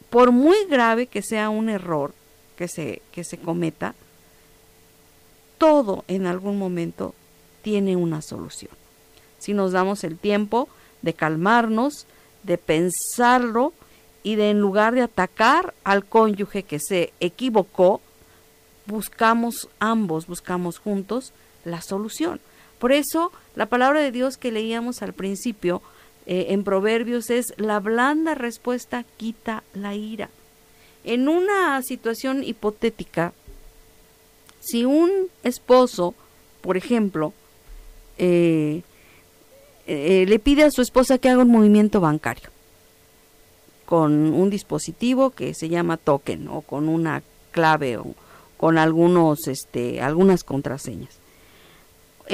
Por 0.08 0.32
muy 0.32 0.56
grave 0.64 1.06
que 1.06 1.20
sea 1.20 1.50
un 1.50 1.68
error 1.68 2.14
que 2.56 2.68
se, 2.68 3.02
que 3.12 3.22
se 3.22 3.36
cometa, 3.36 3.94
todo 5.58 6.06
en 6.08 6.24
algún 6.24 6.58
momento 6.58 7.14
tiene 7.60 7.96
una 7.96 8.22
solución. 8.22 8.70
Si 9.40 9.52
nos 9.52 9.72
damos 9.72 10.04
el 10.04 10.16
tiempo 10.16 10.70
de 11.02 11.12
calmarnos, 11.12 12.06
de 12.44 12.56
pensarlo 12.56 13.74
y 14.22 14.36
de 14.36 14.48
en 14.48 14.58
lugar 14.58 14.94
de 14.94 15.02
atacar 15.02 15.74
al 15.84 16.06
cónyuge 16.06 16.62
que 16.62 16.78
se 16.78 17.12
equivocó, 17.20 18.00
buscamos 18.86 19.68
ambos, 19.80 20.26
buscamos 20.26 20.78
juntos 20.78 21.34
la 21.66 21.82
solución. 21.82 22.40
Por 22.78 22.92
eso 22.92 23.32
la 23.54 23.66
palabra 23.66 24.00
de 24.00 24.12
Dios 24.12 24.38
que 24.38 24.50
leíamos 24.50 25.02
al 25.02 25.12
principio 25.12 25.82
eh, 26.26 26.46
en 26.50 26.64
Proverbios 26.64 27.30
es 27.30 27.54
la 27.56 27.80
blanda 27.80 28.34
respuesta 28.34 29.04
quita 29.16 29.64
la 29.74 29.94
ira. 29.94 30.30
En 31.04 31.28
una 31.28 31.82
situación 31.82 32.44
hipotética, 32.44 33.32
si 34.60 34.84
un 34.84 35.10
esposo, 35.42 36.14
por 36.60 36.76
ejemplo, 36.76 37.32
eh, 38.18 38.82
eh, 39.86 40.24
le 40.28 40.38
pide 40.38 40.62
a 40.62 40.70
su 40.70 40.80
esposa 40.80 41.18
que 41.18 41.28
haga 41.28 41.42
un 41.42 41.50
movimiento 41.50 42.00
bancario 42.00 42.50
con 43.84 44.32
un 44.32 44.48
dispositivo 44.48 45.30
que 45.30 45.54
se 45.54 45.68
llama 45.68 45.96
token 45.96 46.48
o 46.48 46.62
con 46.62 46.88
una 46.88 47.22
clave 47.50 47.98
o 47.98 48.14
con 48.56 48.78
algunos, 48.78 49.48
este, 49.48 50.00
algunas 50.00 50.44
contraseñas. 50.44 51.21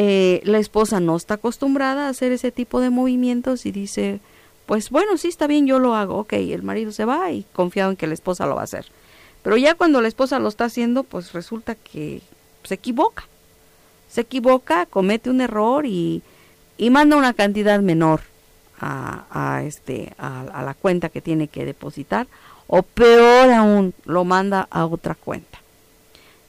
Eh, 0.01 0.41
la 0.45 0.59
esposa 0.59 1.01
no 1.01 1.17
está 1.17 1.35
acostumbrada 1.35 2.07
a 2.07 2.11
hacer 2.11 2.31
ese 2.31 2.53
tipo 2.53 2.81
de 2.81 2.89
movimientos 2.89 3.67
y 3.67 3.73
dice, 3.73 4.21
pues 4.65 4.91
bueno, 4.91 5.17
sí 5.17 5.27
está 5.27 5.49
bien, 5.49 5.67
yo 5.67 5.81
lo 5.81 5.97
hago. 5.97 6.19
Ok, 6.19 6.35
el 6.35 6.63
marido 6.63 6.93
se 6.93 7.05
va 7.05 7.33
y 7.33 7.45
confiado 7.53 7.91
en 7.91 7.97
que 7.97 8.07
la 8.07 8.15
esposa 8.15 8.47
lo 8.47 8.55
va 8.55 8.61
a 8.61 8.65
hacer. 8.65 8.87
Pero 9.43 9.57
ya 9.57 9.75
cuando 9.75 10.01
la 10.01 10.07
esposa 10.07 10.39
lo 10.39 10.49
está 10.49 10.67
haciendo, 10.67 11.03
pues 11.03 11.33
resulta 11.33 11.75
que 11.75 12.23
se 12.63 12.75
equivoca. 12.75 13.25
Se 14.09 14.21
equivoca, 14.21 14.87
comete 14.87 15.31
un 15.31 15.41
error 15.41 15.85
y, 15.85 16.23
y 16.77 16.91
manda 16.91 17.17
una 17.17 17.33
cantidad 17.33 17.81
menor 17.81 18.21
a, 18.81 19.63
este, 19.65 20.13
a, 20.19 20.63
la 20.63 20.75
cuenta 20.75 21.09
que 21.09 21.21
tiene 21.21 21.49
que 21.49 21.65
depositar. 21.65 22.29
O 22.69 22.83
peor 22.83 23.51
aún, 23.51 23.95
lo 24.05 24.25
manda 24.25 24.69
a 24.71 24.87
otra 24.87 25.17
cuenta. 25.17 25.58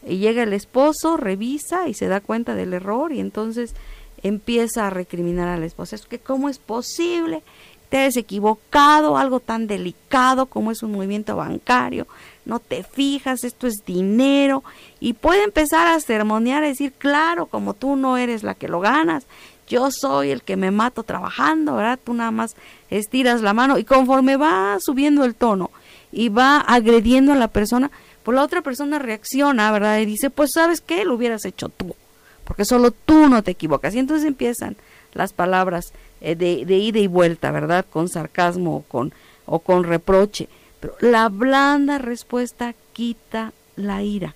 Y 0.10 0.18
llega 0.18 0.44
el 0.44 0.54
esposo, 0.54 1.18
revisa 1.18 1.88
y 1.88 1.94
se 1.94 2.08
da 2.08 2.20
cuenta 2.20 2.56
del 2.56 2.74
error 2.74 3.12
y 3.12 3.20
entonces 3.20 3.76
empieza 4.24 4.88
a 4.88 4.90
recriminar 4.90 5.48
a 5.48 5.58
la 5.58 5.66
esposa. 5.66 5.96
Es 5.96 6.06
que 6.06 6.20
cómo 6.20 6.50
es 6.50 6.58
posible, 6.58 7.44
te 7.90 8.06
has 8.06 8.18
equivocado, 8.18 9.18
algo 9.18 9.40
tan 9.40 9.68
delicado 9.68 10.46
como 10.46 10.72
es 10.72 10.84
un 10.84 10.92
movimiento 10.92 11.36
bancario, 11.36 12.08
no 12.46 12.60
te 12.60 12.84
fijas, 12.84 13.44
esto 13.44 13.68
es 13.68 13.84
dinero, 13.86 14.64
y 15.00 15.14
puede 15.14 15.44
empezar 15.44 15.88
a 15.88 16.00
sermonear, 16.00 16.64
a 16.64 16.68
decir, 16.68 16.94
claro, 16.94 17.48
como 17.48 17.74
tú 17.74 17.96
no 17.96 18.18
eres 18.18 18.44
la 18.44 18.54
que 18.54 18.68
lo 18.68 18.80
ganas, 18.80 19.26
yo 19.68 19.90
soy 19.92 20.32
el 20.32 20.42
que 20.42 20.56
me 20.56 20.72
mato 20.72 21.04
trabajando, 21.04 21.76
¿verdad? 21.76 22.00
Tú 22.04 22.14
nada 22.14 22.32
más 22.32 22.56
estiras 22.90 23.42
la 23.42 23.54
mano 23.54 23.78
y 23.78 23.84
conforme 23.84 24.36
va 24.36 24.78
subiendo 24.80 25.26
el 25.26 25.36
tono 25.36 25.70
y 26.12 26.30
va 26.30 26.60
agrediendo 26.60 27.34
a 27.34 27.36
la 27.36 27.50
persona, 27.50 27.92
pues 28.24 28.36
la 28.36 28.44
otra 28.44 28.62
persona 28.62 29.00
reacciona, 29.00 29.72
¿verdad? 29.72 30.00
Y 30.00 30.06
dice, 30.06 30.30
pues 30.30 30.52
sabes 30.54 30.82
qué, 30.82 31.06
lo 31.06 31.16
hubieras 31.16 31.46
hecho 31.46 31.70
tú, 31.70 31.96
porque 32.44 32.66
solo 32.66 32.92
tú 32.92 33.28
no 33.28 33.44
te 33.44 33.52
equivocas. 33.52 33.96
Y 33.96 34.00
entonces 34.00 34.28
empiezan 34.28 34.76
las 35.14 35.34
palabras 35.34 35.94
eh, 36.22 36.36
de, 36.36 36.66
de, 36.66 36.78
ida 36.78 37.00
y 37.00 37.08
vuelta, 37.08 37.52
¿verdad? 37.52 37.86
Con 37.90 38.10
sarcasmo 38.10 38.78
o 38.78 38.82
con, 38.84 39.14
o 39.46 39.60
con 39.60 39.84
reproche. 39.84 40.50
Pero 40.80 40.96
la 41.00 41.30
blanda 41.30 41.98
respuesta 41.98 42.74
quita 42.94 43.54
la 43.76 44.04
ira. 44.04 44.36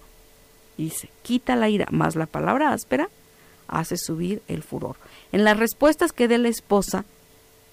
Dice, 0.77 1.09
quita 1.21 1.55
la 1.55 1.69
ira, 1.69 1.87
más 1.91 2.15
la 2.15 2.25
palabra 2.25 2.73
áspera 2.73 3.09
hace 3.67 3.97
subir 3.97 4.41
el 4.47 4.63
furor. 4.63 4.95
En 5.31 5.43
las 5.43 5.57
respuestas 5.57 6.11
que 6.11 6.27
dé 6.27 6.37
la 6.37 6.49
esposa, 6.49 7.05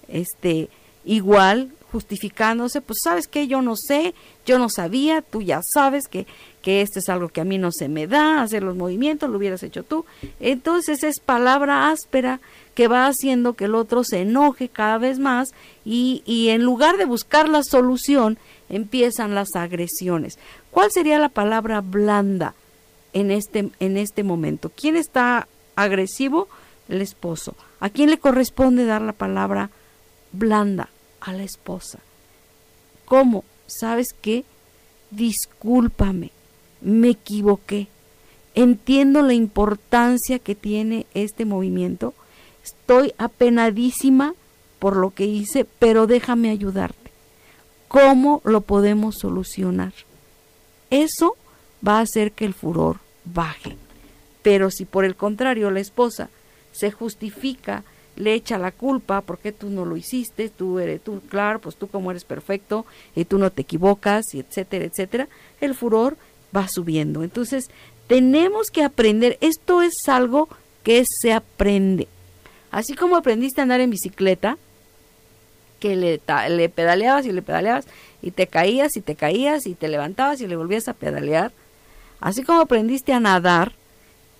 este, 0.07 0.69
igual 1.05 1.71
justificándose, 1.91 2.81
pues 2.81 2.99
sabes 3.03 3.27
que 3.27 3.47
yo 3.47 3.61
no 3.61 3.75
sé, 3.75 4.13
yo 4.45 4.57
no 4.59 4.69
sabía, 4.69 5.21
tú 5.21 5.41
ya 5.41 5.61
sabes 5.63 6.07
que, 6.07 6.25
que 6.61 6.81
esto 6.81 6.99
es 6.99 7.09
algo 7.09 7.29
que 7.29 7.41
a 7.41 7.45
mí 7.45 7.57
no 7.57 7.71
se 7.71 7.89
me 7.89 8.07
da, 8.07 8.41
hacer 8.41 8.63
los 8.63 8.75
movimientos, 8.75 9.29
lo 9.29 9.37
hubieras 9.37 9.63
hecho 9.63 9.83
tú. 9.83 10.05
Entonces 10.39 11.03
es 11.03 11.19
palabra 11.19 11.89
áspera 11.89 12.39
que 12.75 12.87
va 12.87 13.07
haciendo 13.07 13.53
que 13.53 13.65
el 13.65 13.75
otro 13.75 14.03
se 14.03 14.21
enoje 14.21 14.69
cada 14.69 14.97
vez 14.97 15.19
más 15.19 15.49
y, 15.83 16.23
y 16.25 16.49
en 16.49 16.63
lugar 16.63 16.97
de 16.97 17.05
buscar 17.05 17.49
la 17.49 17.63
solución, 17.63 18.37
empiezan 18.69 19.35
las 19.35 19.55
agresiones. 19.55 20.39
¿Cuál 20.71 20.91
sería 20.91 21.19
la 21.19 21.29
palabra 21.29 21.81
blanda 21.81 22.55
en 23.13 23.31
este, 23.31 23.69
en 23.79 23.97
este 23.97 24.23
momento? 24.23 24.71
¿Quién 24.75 24.95
está 24.95 25.47
agresivo? 25.75 26.47
el 26.91 27.01
esposo. 27.01 27.55
¿A 27.79 27.89
quién 27.89 28.09
le 28.09 28.19
corresponde 28.19 28.85
dar 28.85 29.01
la 29.01 29.13
palabra 29.13 29.71
blanda? 30.33 30.89
A 31.21 31.33
la 31.33 31.43
esposa. 31.43 31.99
¿Cómo? 33.05 33.43
¿Sabes 33.67 34.09
qué? 34.21 34.43
Discúlpame, 35.11 36.31
me 36.81 37.09
equivoqué. 37.09 37.87
Entiendo 38.53 39.21
la 39.21 39.33
importancia 39.33 40.39
que 40.39 40.55
tiene 40.55 41.05
este 41.13 41.45
movimiento. 41.45 42.13
Estoy 42.63 43.13
apenadísima 43.17 44.33
por 44.79 44.95
lo 44.95 45.11
que 45.11 45.25
hice, 45.25 45.65
pero 45.79 46.07
déjame 46.07 46.49
ayudarte. 46.49 47.11
¿Cómo 47.87 48.41
lo 48.43 48.61
podemos 48.61 49.15
solucionar? 49.19 49.93
Eso 50.89 51.35
va 51.85 51.99
a 51.99 52.01
hacer 52.01 52.31
que 52.31 52.45
el 52.45 52.53
furor 52.53 52.97
baje. 53.25 53.77
Pero 54.41 54.71
si 54.71 54.85
por 54.85 55.05
el 55.05 55.15
contrario 55.15 55.71
la 55.71 55.79
esposa 55.79 56.29
se 56.71 56.91
justifica, 56.91 57.83
le 58.21 58.35
echa 58.35 58.59
la 58.59 58.71
culpa, 58.71 59.21
porque 59.21 59.51
tú 59.51 59.71
no 59.71 59.83
lo 59.83 59.97
hiciste, 59.97 60.49
tú 60.49 60.77
eres 60.77 61.01
tú, 61.03 61.21
claro, 61.27 61.59
pues 61.59 61.75
tú 61.75 61.87
como 61.87 62.11
eres 62.11 62.23
perfecto 62.23 62.85
y 63.15 63.25
tú 63.25 63.39
no 63.39 63.49
te 63.49 63.63
equivocas, 63.63 64.35
y 64.35 64.39
etcétera, 64.39 64.85
etcétera, 64.85 65.27
el 65.59 65.73
furor 65.73 66.17
va 66.55 66.67
subiendo. 66.67 67.23
Entonces, 67.23 67.71
tenemos 68.05 68.69
que 68.69 68.83
aprender, 68.83 69.39
esto 69.41 69.81
es 69.81 70.07
algo 70.07 70.49
que 70.83 71.03
se 71.05 71.33
aprende. 71.33 72.07
Así 72.69 72.93
como 72.93 73.15
aprendiste 73.15 73.59
a 73.59 73.63
andar 73.63 73.81
en 73.81 73.89
bicicleta, 73.89 74.57
que 75.79 75.95
le, 75.95 76.21
le 76.49 76.69
pedaleabas 76.69 77.25
y 77.25 77.31
le 77.31 77.41
pedaleabas 77.41 77.87
y 78.21 78.29
te 78.29 78.45
caías 78.45 78.95
y 78.97 79.01
te 79.01 79.15
caías 79.15 79.65
y 79.65 79.73
te 79.73 79.87
levantabas 79.87 80.39
y 80.41 80.47
le 80.47 80.55
volvías 80.55 80.87
a 80.87 80.93
pedalear, 80.93 81.51
así 82.19 82.43
como 82.43 82.61
aprendiste 82.61 83.13
a 83.13 83.19
nadar, 83.19 83.73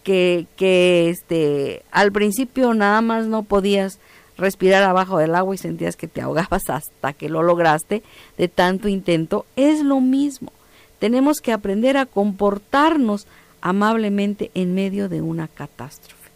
que, 0.03 0.47
que 0.55 1.09
este, 1.09 1.83
al 1.91 2.11
principio 2.11 2.73
nada 2.73 3.01
más 3.01 3.27
no 3.27 3.43
podías 3.43 3.99
respirar 4.37 4.83
abajo 4.83 5.17
del 5.17 5.35
agua 5.35 5.55
y 5.55 5.57
sentías 5.57 5.95
que 5.95 6.07
te 6.07 6.21
ahogabas 6.21 6.69
hasta 6.69 7.13
que 7.13 7.29
lo 7.29 7.43
lograste 7.43 8.01
de 8.37 8.47
tanto 8.47 8.87
intento, 8.87 9.45
es 9.55 9.83
lo 9.83 10.01
mismo. 10.01 10.51
Tenemos 10.99 11.41
que 11.41 11.51
aprender 11.51 11.97
a 11.97 12.05
comportarnos 12.05 13.27
amablemente 13.61 14.51
en 14.53 14.73
medio 14.73 15.09
de 15.09 15.21
una 15.21 15.47
catástrofe. 15.47 16.29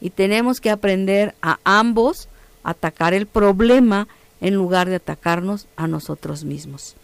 Y 0.00 0.10
tenemos 0.10 0.60
que 0.60 0.70
aprender 0.70 1.34
a 1.42 1.58
ambos 1.64 2.28
atacar 2.62 3.14
el 3.14 3.26
problema 3.26 4.08
en 4.40 4.54
lugar 4.54 4.88
de 4.88 4.96
atacarnos 4.96 5.66
a 5.76 5.86
nosotros 5.86 6.44
mismos. 6.44 6.96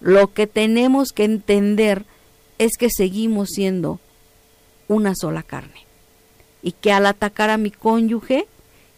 Lo 0.00 0.32
que 0.32 0.46
tenemos 0.46 1.12
que 1.12 1.24
entender 1.24 2.04
es 2.58 2.76
que 2.76 2.90
seguimos 2.90 3.50
siendo 3.50 4.00
una 4.88 5.14
sola 5.14 5.42
carne. 5.42 5.86
Y 6.62 6.72
que 6.72 6.92
al 6.92 7.06
atacar 7.06 7.50
a 7.50 7.56
mi 7.56 7.70
cónyuge 7.70 8.46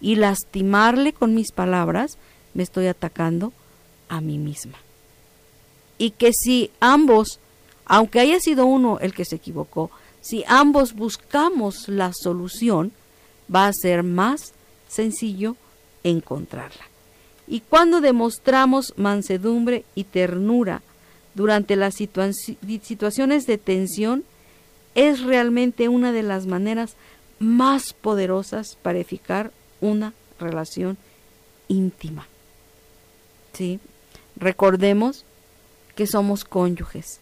y 0.01 0.17
lastimarle 0.17 1.13
con 1.13 1.35
mis 1.35 1.53
palabras, 1.53 2.19
me 2.53 2.63
estoy 2.63 2.87
atacando 2.87 3.53
a 4.09 4.21
mí 4.21 4.39
misma. 4.39 4.79
Y 5.99 6.11
que 6.11 6.33
si 6.33 6.71
ambos, 6.81 7.41
aunque 7.85 8.21
haya 8.21 8.41
sido 8.41 8.67
uno 8.67 8.99
el 9.01 9.15
que 9.15 9.25
se 9.25 9.37
equivocó, 9.37 9.91
si 10.21 10.45
ambos 10.47 10.95
buscamos 10.95 11.89
la 11.89 12.13
solución, 12.13 12.93
va 13.55 13.67
a 13.67 13.73
ser 13.73 14.03
más 14.03 14.55
sencillo 14.89 15.57
encontrarla. 16.03 16.85
Y 17.47 17.61
cuando 17.61 18.01
demostramos 18.01 18.95
mansedumbre 18.97 19.85
y 19.95 20.05
ternura 20.05 20.83
durante 21.35 21.77
las 21.77 21.95
situaciones 21.95 23.47
de 23.47 23.59
tensión, 23.59 24.25
es 24.95 25.23
realmente 25.23 25.89
una 25.89 26.13
de 26.13 26.23
las 26.23 26.47
maneras 26.47 26.97
más 27.39 27.93
poderosas 27.93 28.77
para 28.83 28.99
edificar 28.99 29.51
una 29.81 30.13
relación 30.39 30.97
íntima. 31.69 32.27
¿Sí? 33.53 33.81
Recordemos 34.37 35.25
que 35.95 36.07
somos 36.07 36.45
cónyuges, 36.45 37.21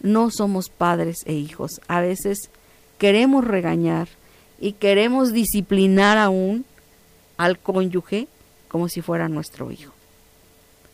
no 0.00 0.30
somos 0.30 0.68
padres 0.68 1.18
e 1.26 1.34
hijos. 1.34 1.80
A 1.88 2.00
veces 2.00 2.50
queremos 2.98 3.44
regañar 3.44 4.08
y 4.60 4.74
queremos 4.74 5.32
disciplinar 5.32 6.18
aún 6.18 6.64
al 7.36 7.58
cónyuge 7.58 8.28
como 8.68 8.88
si 8.88 9.02
fuera 9.02 9.28
nuestro 9.28 9.70
hijo. 9.70 9.92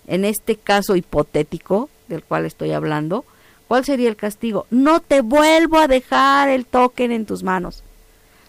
En 0.07 0.25
este 0.25 0.57
caso 0.57 0.97
hipotético 0.97 1.91
del 2.09 2.23
cual 2.23 2.47
estoy 2.47 2.73
hablando, 2.73 3.27
¿Cuál 3.69 3.85
sería 3.85 4.09
el 4.09 4.17
castigo? 4.17 4.67
No 4.71 5.01
te 5.01 5.21
vuelvo 5.21 5.79
a 5.79 5.89
dejar 5.89 6.49
el 6.49 6.65
token 6.65 7.13
en 7.13 7.27
tus 7.27 7.43
manos. 7.43 7.85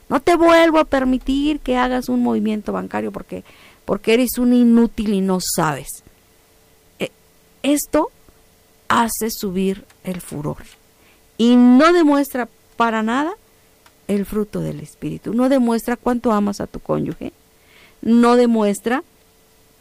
No 0.07 0.21
te 0.21 0.35
vuelvo 0.35 0.79
a 0.79 0.85
permitir 0.85 1.59
que 1.59 1.77
hagas 1.77 2.07
un 2.07 2.23
movimiento 2.23 2.71
bancario 2.71 3.11
porque, 3.11 3.43
porque 3.83 4.13
eres 4.13 4.37
un 4.37 4.53
inútil 4.53 5.13
y 5.13 5.21
no 5.21 5.39
sabes. 5.41 6.03
E, 6.99 7.11
esto 7.61 8.11
hace 8.87 9.29
subir 9.29 9.85
el 10.03 10.21
furor 10.21 10.63
y 11.37 11.55
no 11.57 11.93
demuestra 11.93 12.47
para 12.75 13.03
nada 13.03 13.33
el 14.07 14.25
fruto 14.25 14.61
del 14.61 14.79
espíritu. 14.79 15.33
No 15.33 15.49
demuestra 15.49 15.97
cuánto 15.97 16.31
amas 16.31 16.61
a 16.61 16.67
tu 16.67 16.79
cónyuge. 16.79 17.33
No 18.01 18.37
demuestra 18.37 19.03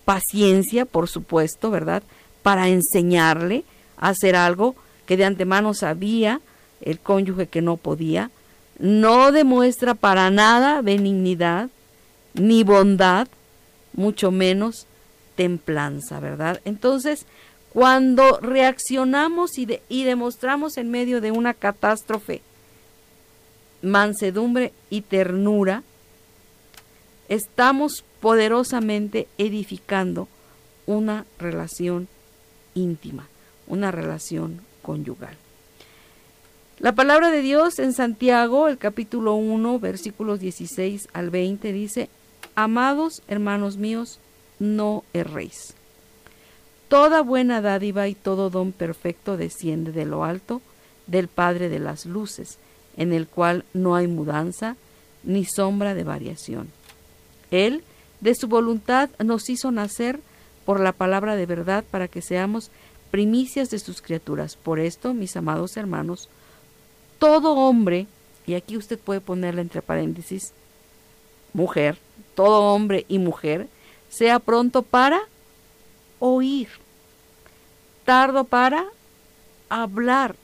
paciencia, 0.05 0.85
por 0.85 1.09
supuesto, 1.09 1.70
¿verdad? 1.70 2.03
Para 2.42 2.68
enseñarle 2.68 3.64
a 3.96 4.09
hacer 4.09 4.37
algo 4.37 4.74
que 5.09 5.16
de 5.16 5.25
antemano 5.25 5.73
sabía 5.73 6.42
el 6.83 7.01
cónyuge 7.01 7.47
que 7.47 7.62
no 7.62 7.79
podía, 7.79 8.31
no 8.79 9.33
demuestra 9.33 9.94
para 9.94 10.29
nada 10.31 10.83
benignidad 10.83 11.71
ni 12.35 12.62
bondad, 12.62 13.27
mucho 13.94 14.31
menos 14.31 14.87
templanza, 15.35 16.21
¿verdad? 16.21 16.61
Entonces, 16.66 17.25
cuando 17.73 18.38
reaccionamos 18.40 19.57
y, 19.57 19.81
y 19.88 20.05
demostramos 20.05 20.77
en 20.77 20.90
medio 20.90 21.23
de 21.23 21.33
una 21.33 21.55
catástrofe 21.55 22.42
mansedumbre 23.81 24.75
y 24.90 25.01
ternura, 25.01 25.85
estamos 27.31 28.05
poderosamente 28.21 29.27
edificando 29.38 30.29
una 30.85 31.25
relación 31.38 32.09
íntima, 32.75 33.27
una 33.66 33.90
relación 33.90 34.68
conyugal. 34.83 35.37
La 36.79 36.93
palabra 36.93 37.31
de 37.31 37.43
Dios 37.43 37.81
en 37.81 37.93
Santiago, 37.93 38.69
el 38.69 38.79
capítulo 38.79 39.35
1, 39.35 39.81
versículos 39.81 40.38
16 40.38 41.09
al 41.12 41.31
20, 41.31 41.73
dice, 41.73 42.09
Amados 42.55 43.23
hermanos 43.27 43.77
míos, 43.77 44.21
no 44.59 45.05
erréis. 45.12 45.75
Toda 46.88 47.23
buena 47.23 47.61
dádiva 47.61 48.09
y 48.09 48.14
todo 48.14 48.49
don 48.49 48.73
perfecto 48.73 49.37
desciende 49.37 49.93
de 49.93 50.07
lo 50.07 50.25
alto, 50.25 50.62
del 51.07 51.29
Padre 51.29 51.69
de 51.69 51.81
las 51.81 52.07
Luces, 52.07 52.59
en 52.97 53.12
el 53.12 53.27
cual 53.27 53.64
no 53.75 53.97
hay 53.97 54.07
mudanza 54.07 54.77
ni 55.25 55.45
sombra 55.45 55.95
de 55.95 56.05
variación. 56.05 56.69
Él, 57.51 57.83
de 58.21 58.35
su 58.35 58.49
voluntad, 58.49 59.11
nos 59.19 59.51
hizo 59.51 59.71
nacer 59.71 60.21
por 60.64 60.81
la 60.81 60.93
palabra 60.93 61.35
de 61.35 61.47
verdad 61.47 61.85
para 61.91 62.09
que 62.09 62.23
seamos 62.23 62.71
primicias 63.11 63.71
de 63.71 63.79
sus 63.79 64.03
criaturas. 64.03 64.57
Por 64.57 64.79
esto, 64.79 65.14
mis 65.14 65.37
amados 65.37 65.77
hermanos, 65.77 66.29
todo 67.18 67.55
hombre, 67.55 68.07
y 68.47 68.55
aquí 68.55 68.77
usted 68.77 68.99
puede 68.99 69.21
ponerle 69.21 69.61
entre 69.61 69.83
paréntesis, 69.83 70.53
mujer, 71.53 71.99
todo 72.35 72.75
hombre 72.75 73.05
y 73.09 73.18
mujer, 73.18 73.68
sea 74.09 74.38
pronto 74.38 74.83
para 74.83 75.21
oír, 76.18 76.68
tardo 78.05 78.44
para 78.44 78.87
hablar, 79.68 80.37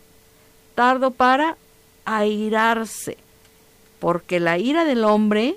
tardo 0.74 1.10
para 1.10 1.56
airarse, 2.04 3.16
porque 4.00 4.40
la 4.40 4.58
ira 4.58 4.84
del 4.84 5.04
hombre 5.04 5.56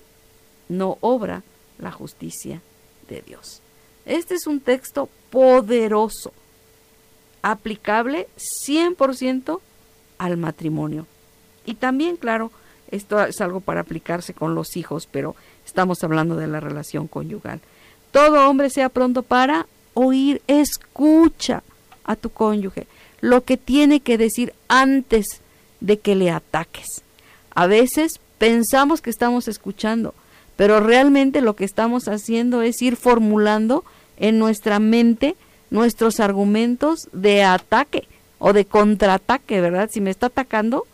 no 0.69 0.97
obra 1.01 1.43
la 1.79 1.91
justicia 1.91 2.61
de 3.09 3.21
Dios. 3.21 3.61
Este 4.05 4.35
es 4.35 4.47
un 4.47 4.59
texto 4.61 5.09
poderoso, 5.29 6.31
aplicable 7.41 8.27
100% 8.67 9.59
al 10.17 10.37
matrimonio. 10.37 11.05
Y 11.65 11.75
también, 11.75 12.17
claro, 12.17 12.51
esto 12.91 13.21
es 13.23 13.41
algo 13.41 13.59
para 13.59 13.81
aplicarse 13.81 14.33
con 14.33 14.55
los 14.55 14.77
hijos, 14.77 15.07
pero 15.11 15.35
estamos 15.65 16.03
hablando 16.03 16.35
de 16.35 16.47
la 16.47 16.59
relación 16.59 17.07
conyugal. 17.07 17.59
Todo 18.11 18.49
hombre 18.49 18.69
sea 18.69 18.89
pronto 18.89 19.23
para 19.23 19.67
oír, 19.93 20.41
escucha 20.47 21.63
a 22.03 22.15
tu 22.15 22.29
cónyuge 22.29 22.87
lo 23.19 23.43
que 23.43 23.57
tiene 23.57 23.99
que 23.99 24.17
decir 24.17 24.53
antes 24.67 25.41
de 25.79 25.99
que 25.99 26.15
le 26.15 26.31
ataques. 26.31 27.03
A 27.53 27.67
veces 27.67 28.19
pensamos 28.37 29.01
que 29.01 29.09
estamos 29.09 29.47
escuchando, 29.47 30.13
pero 30.55 30.79
realmente 30.79 31.41
lo 31.41 31.55
que 31.55 31.65
estamos 31.65 32.07
haciendo 32.07 32.61
es 32.61 32.81
ir 32.81 32.95
formulando 32.95 33.83
en 34.17 34.39
nuestra 34.39 34.79
mente 34.79 35.35
nuestros 35.69 36.19
argumentos 36.19 37.09
de 37.11 37.43
ataque 37.43 38.07
o 38.39 38.53
de 38.53 38.65
contraataque, 38.65 39.61
¿verdad? 39.61 39.89
Si 39.91 40.01
me 40.01 40.09
está 40.09 40.27
atacando, 40.27 40.85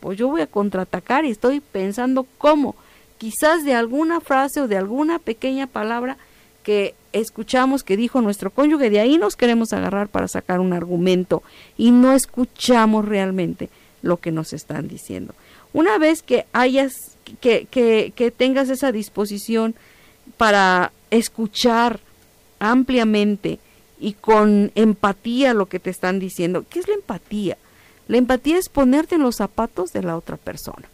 pues 0.00 0.18
yo 0.18 0.28
voy 0.28 0.40
a 0.40 0.46
contraatacar 0.46 1.24
y 1.24 1.30
estoy 1.30 1.60
pensando 1.60 2.26
cómo. 2.38 2.74
Quizás 3.18 3.64
de 3.64 3.74
alguna 3.74 4.20
frase 4.20 4.60
o 4.60 4.68
de 4.68 4.76
alguna 4.76 5.18
pequeña 5.18 5.66
palabra 5.66 6.16
que 6.62 6.94
escuchamos 7.12 7.82
que 7.82 7.96
dijo 7.96 8.20
nuestro 8.20 8.50
cónyuge, 8.50 8.90
de 8.90 9.00
ahí 9.00 9.18
nos 9.18 9.36
queremos 9.36 9.72
agarrar 9.72 10.08
para 10.08 10.28
sacar 10.28 10.60
un 10.60 10.72
argumento 10.72 11.42
y 11.76 11.90
no 11.90 12.12
escuchamos 12.12 13.04
realmente 13.04 13.70
lo 14.02 14.18
que 14.18 14.32
nos 14.32 14.52
están 14.52 14.86
diciendo. 14.88 15.34
Una 15.72 15.98
vez 15.98 16.22
que 16.22 16.46
hayas, 16.52 17.16
que, 17.40 17.66
que, 17.70 18.12
que 18.14 18.30
tengas 18.30 18.68
esa 18.68 18.92
disposición 18.92 19.74
para 20.36 20.92
escuchar 21.10 22.00
ampliamente 22.60 23.58
y 24.00 24.12
con 24.14 24.72
empatía 24.74 25.54
lo 25.54 25.66
que 25.66 25.80
te 25.80 25.90
están 25.90 26.18
diciendo. 26.18 26.64
¿Qué 26.68 26.78
es 26.78 26.88
la 26.88 26.94
empatía? 26.94 27.56
La 28.06 28.16
empatía 28.16 28.58
es 28.58 28.68
ponerte 28.68 29.16
en 29.16 29.22
los 29.22 29.36
zapatos 29.36 29.92
de 29.92 30.02
la 30.02 30.16
otra 30.16 30.36
persona. 30.36 30.88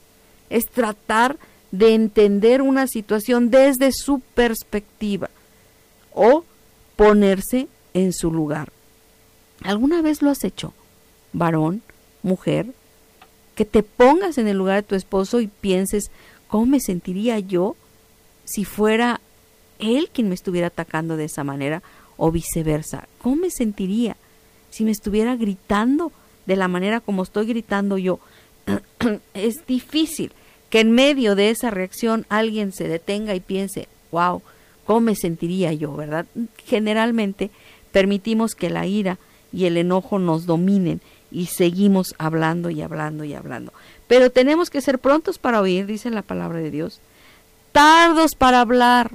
Es 0.51 0.67
tratar 0.67 1.39
de 1.71 1.95
entender 1.95 2.63
una 2.63 2.87
situación 2.87 3.51
desde 3.51 3.93
su 3.93 4.21
perspectiva 4.21 5.31
o 6.13 6.45
ponerse 6.97 7.69
en 7.95 8.13
su 8.13 8.31
lugar. 8.31 8.71
¿Alguna 9.63 10.03
vez 10.03 10.23
lo 10.23 10.31
has 10.31 10.45
hecho? 10.45 10.73
Varón, 11.33 11.83
mujer, 12.23 12.67
que 13.55 13.65
te 13.65 13.83
pongas 13.83 14.39
en 14.39 14.49
el 14.49 14.57
lugar 14.57 14.77
de 14.77 14.89
tu 14.89 14.95
esposo 14.95 15.41
y 15.41 15.47
pienses, 15.47 16.11
¿cómo 16.49 16.67
me 16.67 16.81
sentiría 16.81 17.39
yo 17.39 17.77
si 18.45 18.65
fuera 18.65 19.21
él 19.79 20.11
quien 20.13 20.29
me 20.29 20.35
estuviera 20.35 20.69
atacando 20.69 21.17
de 21.17 21.25
esa 21.25 21.45
manera 21.45 21.83
o 22.17 22.31
viceversa. 22.31 23.09
¿Cómo 23.23 23.37
me 23.37 23.51
sentiría 23.51 24.17
si 24.71 24.85
me 24.85 24.91
estuviera 24.91 25.37
gritando 25.37 26.13
de 26.47 26.57
la 26.57 26.69
manera 26.69 27.01
como 27.01 27.23
estoy 27.23 27.47
gritando 27.47 27.99
yo? 27.99 28.21
es 29.35 29.67
difícil 29.67 30.33
que 30.71 30.81
en 30.81 30.93
medio 30.93 31.37
de 31.37 31.51
esa 31.51 31.71
reacción 31.71 32.27
alguien 32.29 32.73
se 32.73 32.89
detenga 32.89 33.35
y 33.35 33.41
piense, 33.41 33.89
wow, 34.11 34.43
¿cómo 34.85 35.01
me 35.01 35.15
sentiría 35.15 35.73
yo, 35.73 35.95
verdad? 35.95 36.27
Generalmente 36.67 37.51
permitimos 37.93 38.55
que 38.55 38.71
la 38.71 38.87
ira 38.87 39.19
y 39.53 39.67
el 39.67 39.77
enojo 39.77 40.19
nos 40.19 40.47
dominen 40.47 41.01
y 41.31 41.47
seguimos 41.47 42.15
hablando 42.19 42.71
y 42.71 42.83
hablando 42.83 43.25
y 43.25 43.35
hablando. 43.35 43.73
Pero 44.09 44.31
tenemos 44.31 44.71
que 44.71 44.81
ser 44.81 44.99
prontos 44.99 45.39
para 45.39 45.61
oír, 45.61 45.87
dice 45.87 46.11
la 46.11 46.23
palabra 46.23 46.59
de 46.59 46.71
Dios, 46.71 47.01
tardos 47.73 48.35
para 48.35 48.61
hablar, 48.61 49.13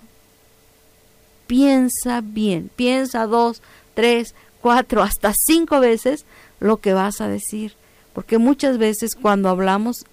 piensa 1.49 2.21
bien, 2.21 2.69
piensa 2.75 3.25
dos, 3.25 3.63
tres, 3.95 4.35
cuatro, 4.61 5.01
hasta 5.01 5.33
cinco 5.33 5.79
veces 5.79 6.25
lo 6.59 6.77
que 6.77 6.93
vas 6.93 7.21
a 7.21 7.27
decir. 7.27 7.73
Porque 8.13 8.37
muchas 8.37 8.77
veces 8.77 9.15
cuando 9.15 9.49
hablamos 9.49 10.05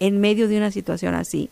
en 0.00 0.20
medio 0.20 0.48
de 0.48 0.56
una 0.56 0.72
situación 0.72 1.14
así, 1.14 1.48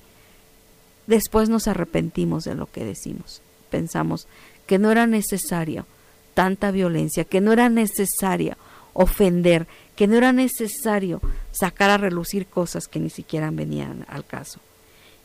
después 1.07 1.49
nos 1.49 1.69
arrepentimos 1.69 2.43
de 2.43 2.57
lo 2.57 2.67
que 2.67 2.85
decimos. 2.85 3.43
Pensamos 3.71 4.27
que 4.67 4.81
no 4.81 4.91
era 4.91 5.07
necesario 5.07 5.87
tanta 6.35 6.73
violencia, 6.73 7.23
que 7.23 7.41
no 7.41 7.53
era 7.53 7.69
necesario 7.69 8.57
ofender, 8.93 9.69
que 9.95 10.09
no 10.09 10.17
era 10.17 10.33
necesario 10.33 11.21
sacar 11.53 11.91
a 11.91 11.99
relucir 11.99 12.47
cosas 12.47 12.89
que 12.89 12.99
ni 12.99 13.11
siquiera 13.11 13.53
venían 13.53 14.05
al 14.09 14.25
caso. 14.25 14.59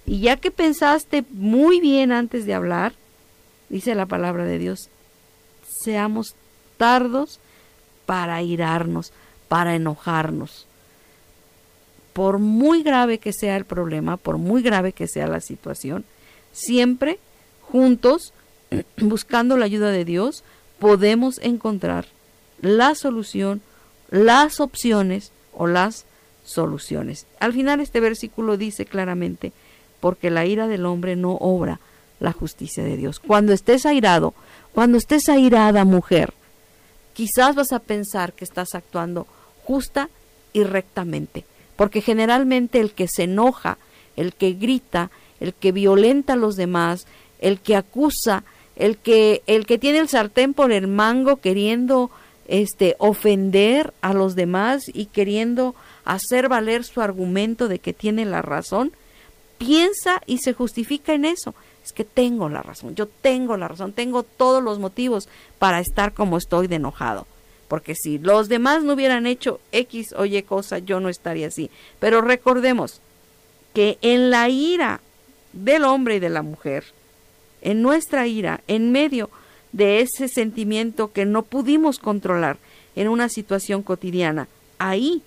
Y 0.05 0.19
ya 0.19 0.37
que 0.37 0.51
pensaste 0.51 1.25
muy 1.31 1.79
bien 1.79 2.11
antes 2.11 2.45
de 2.45 2.53
hablar, 2.53 2.93
dice 3.71 3.95
la 3.95 4.05
palabra 4.05 4.45
de 4.45 4.59
Dios, 4.59 4.89
seamos 5.83 6.35
tardos 6.77 7.39
para 8.05 8.41
irarnos, 8.41 9.13
para 9.47 9.75
enojarnos. 9.75 10.67
Por 12.13 12.39
muy 12.39 12.83
grave 12.83 13.17
que 13.17 13.31
sea 13.31 13.55
el 13.55 13.65
problema, 13.65 14.17
por 14.17 14.37
muy 14.37 14.61
grave 14.61 14.91
que 14.91 15.07
sea 15.07 15.27
la 15.27 15.39
situación, 15.39 16.03
siempre 16.51 17.17
juntos, 17.61 18.33
buscando 18.97 19.57
la 19.57 19.65
ayuda 19.65 19.91
de 19.91 20.03
Dios, 20.03 20.43
podemos 20.77 21.39
encontrar 21.39 22.05
la 22.61 22.93
solución, 22.95 23.61
las 24.09 24.59
opciones 24.59 25.31
o 25.53 25.67
las 25.67 26.05
soluciones. 26.43 27.25
Al 27.39 27.53
final 27.53 27.79
este 27.79 28.01
versículo 28.01 28.57
dice 28.57 28.85
claramente, 28.85 29.53
porque 30.01 30.29
la 30.29 30.45
ira 30.45 30.67
del 30.67 30.85
hombre 30.85 31.15
no 31.15 31.35
obra 31.35 31.79
la 32.21 32.31
justicia 32.31 32.83
de 32.83 32.95
Dios. 32.95 33.19
Cuando 33.19 33.51
estés 33.51 33.85
airado, 33.85 34.33
cuando 34.73 34.97
estés 34.97 35.27
airada 35.27 35.83
mujer, 35.83 36.33
quizás 37.13 37.55
vas 37.55 37.73
a 37.73 37.79
pensar 37.79 38.31
que 38.31 38.45
estás 38.45 38.73
actuando 38.75 39.27
justa 39.65 40.09
y 40.53 40.63
rectamente, 40.63 41.43
porque 41.75 42.01
generalmente 42.01 42.79
el 42.79 42.91
que 42.91 43.07
se 43.07 43.23
enoja, 43.23 43.77
el 44.15 44.33
que 44.33 44.53
grita, 44.53 45.11
el 45.39 45.53
que 45.53 45.71
violenta 45.71 46.33
a 46.33 46.37
los 46.37 46.55
demás, 46.55 47.05
el 47.39 47.59
que 47.59 47.75
acusa, 47.75 48.43
el 48.75 48.97
que 48.97 49.41
el 49.47 49.65
que 49.65 49.77
tiene 49.77 49.99
el 49.99 50.07
sartén 50.07 50.53
por 50.53 50.71
el 50.71 50.87
mango 50.87 51.37
queriendo 51.37 52.11
este 52.47 52.95
ofender 52.99 53.93
a 54.01 54.13
los 54.13 54.35
demás 54.35 54.83
y 54.93 55.07
queriendo 55.07 55.75
hacer 56.05 56.49
valer 56.49 56.83
su 56.83 57.01
argumento 57.01 57.67
de 57.67 57.79
que 57.79 57.93
tiene 57.93 58.25
la 58.25 58.41
razón, 58.41 58.91
piensa 59.57 60.21
y 60.25 60.39
se 60.39 60.53
justifica 60.53 61.13
en 61.13 61.25
eso 61.25 61.55
que 61.93 62.05
tengo 62.05 62.49
la 62.49 62.61
razón, 62.61 62.95
yo 62.95 63.07
tengo 63.07 63.57
la 63.57 63.67
razón, 63.67 63.93
tengo 63.93 64.23
todos 64.23 64.63
los 64.63 64.79
motivos 64.79 65.29
para 65.59 65.79
estar 65.79 66.13
como 66.13 66.37
estoy 66.37 66.67
de 66.67 66.75
enojado. 66.75 67.27
Porque 67.67 67.95
si 67.95 68.19
los 68.19 68.49
demás 68.49 68.83
no 68.83 68.93
hubieran 68.93 69.25
hecho 69.25 69.61
X 69.71 70.13
o 70.17 70.25
Y 70.25 70.41
cosa, 70.43 70.79
yo 70.79 70.99
no 70.99 71.07
estaría 71.07 71.47
así. 71.47 71.69
Pero 71.99 72.21
recordemos 72.21 72.99
que 73.73 73.97
en 74.01 74.29
la 74.29 74.49
ira 74.49 74.99
del 75.53 75.85
hombre 75.85 76.17
y 76.17 76.19
de 76.19 76.29
la 76.29 76.41
mujer, 76.41 76.83
en 77.61 77.81
nuestra 77.81 78.27
ira, 78.27 78.61
en 78.67 78.91
medio 78.91 79.29
de 79.71 80.01
ese 80.01 80.27
sentimiento 80.27 81.13
que 81.13 81.25
no 81.25 81.43
pudimos 81.43 81.99
controlar 81.99 82.57
en 82.95 83.07
una 83.07 83.29
situación 83.29 83.83
cotidiana, 83.83 84.47
ahí 84.77 85.23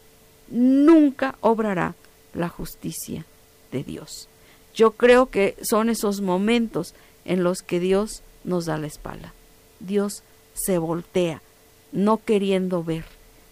nunca 0.48 1.36
obrará 1.40 1.94
la 2.34 2.48
justicia 2.48 3.24
de 3.72 3.84
Dios. 3.84 4.28
Yo 4.74 4.92
creo 4.92 5.26
que 5.26 5.56
son 5.62 5.88
esos 5.88 6.20
momentos 6.20 6.94
en 7.24 7.44
los 7.44 7.62
que 7.62 7.80
Dios 7.80 8.22
nos 8.42 8.66
da 8.66 8.76
la 8.76 8.86
espalda. 8.86 9.32
Dios 9.80 10.22
se 10.54 10.78
voltea, 10.78 11.42
no 11.92 12.18
queriendo 12.24 12.82
ver 12.82 13.04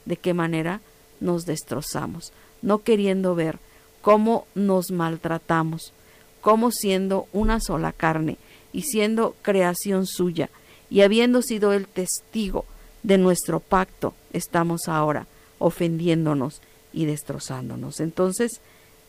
de 0.04 0.16
qué 0.16 0.34
manera 0.34 0.80
nos 1.20 1.46
destrozamos, 1.46 2.32
no 2.60 2.78
queriendo 2.82 3.34
ver 3.34 3.58
cómo 4.00 4.46
nos 4.54 4.90
maltratamos, 4.90 5.92
cómo 6.40 6.72
siendo 6.72 7.26
una 7.32 7.60
sola 7.60 7.92
carne 7.92 8.36
y 8.72 8.82
siendo 8.82 9.36
creación 9.42 10.06
suya 10.06 10.50
y 10.90 11.02
habiendo 11.02 11.40
sido 11.40 11.72
el 11.72 11.86
testigo 11.86 12.64
de 13.02 13.18
nuestro 13.18 13.60
pacto, 13.60 14.14
estamos 14.32 14.88
ahora 14.88 15.26
ofendiéndonos 15.58 16.60
y 16.92 17.06
destrozándonos. 17.06 18.00
Entonces, 18.00 18.60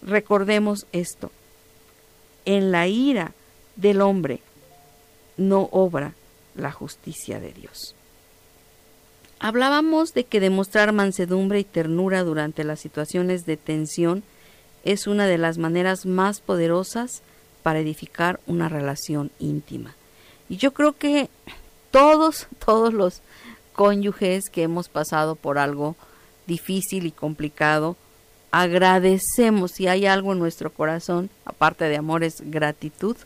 recordemos 0.01 0.85
esto, 0.91 1.31
en 2.45 2.71
la 2.71 2.87
ira 2.87 3.33
del 3.75 4.01
hombre 4.01 4.39
no 5.37 5.69
obra 5.71 6.13
la 6.55 6.71
justicia 6.71 7.39
de 7.39 7.53
Dios. 7.53 7.95
Hablábamos 9.39 10.13
de 10.13 10.23
que 10.23 10.39
demostrar 10.39 10.93
mansedumbre 10.93 11.59
y 11.59 11.63
ternura 11.63 12.23
durante 12.23 12.63
las 12.63 12.79
situaciones 12.79 13.45
de 13.45 13.57
tensión 13.57 14.23
es 14.83 15.07
una 15.07 15.27
de 15.27 15.37
las 15.37 15.57
maneras 15.57 16.05
más 16.05 16.39
poderosas 16.39 17.21
para 17.61 17.79
edificar 17.79 18.39
una 18.45 18.69
relación 18.69 19.31
íntima. 19.39 19.95
Y 20.49 20.57
yo 20.57 20.73
creo 20.73 20.93
que 20.93 21.29
todos, 21.91 22.47
todos 22.65 22.93
los 22.93 23.21
cónyuges 23.73 24.49
que 24.49 24.63
hemos 24.63 24.87
pasado 24.89 25.35
por 25.35 25.57
algo 25.57 25.95
difícil 26.45 27.05
y 27.05 27.11
complicado, 27.11 27.95
agradecemos 28.53 29.71
si 29.71 29.87
hay 29.87 30.05
algo 30.05 30.31
en 30.31 30.37
nuestro 30.37 30.71
corazón, 30.71 31.31
aparte 31.43 31.85
de 31.85 31.97
amor, 31.97 32.23
es 32.23 32.39
gratitud 32.51 33.17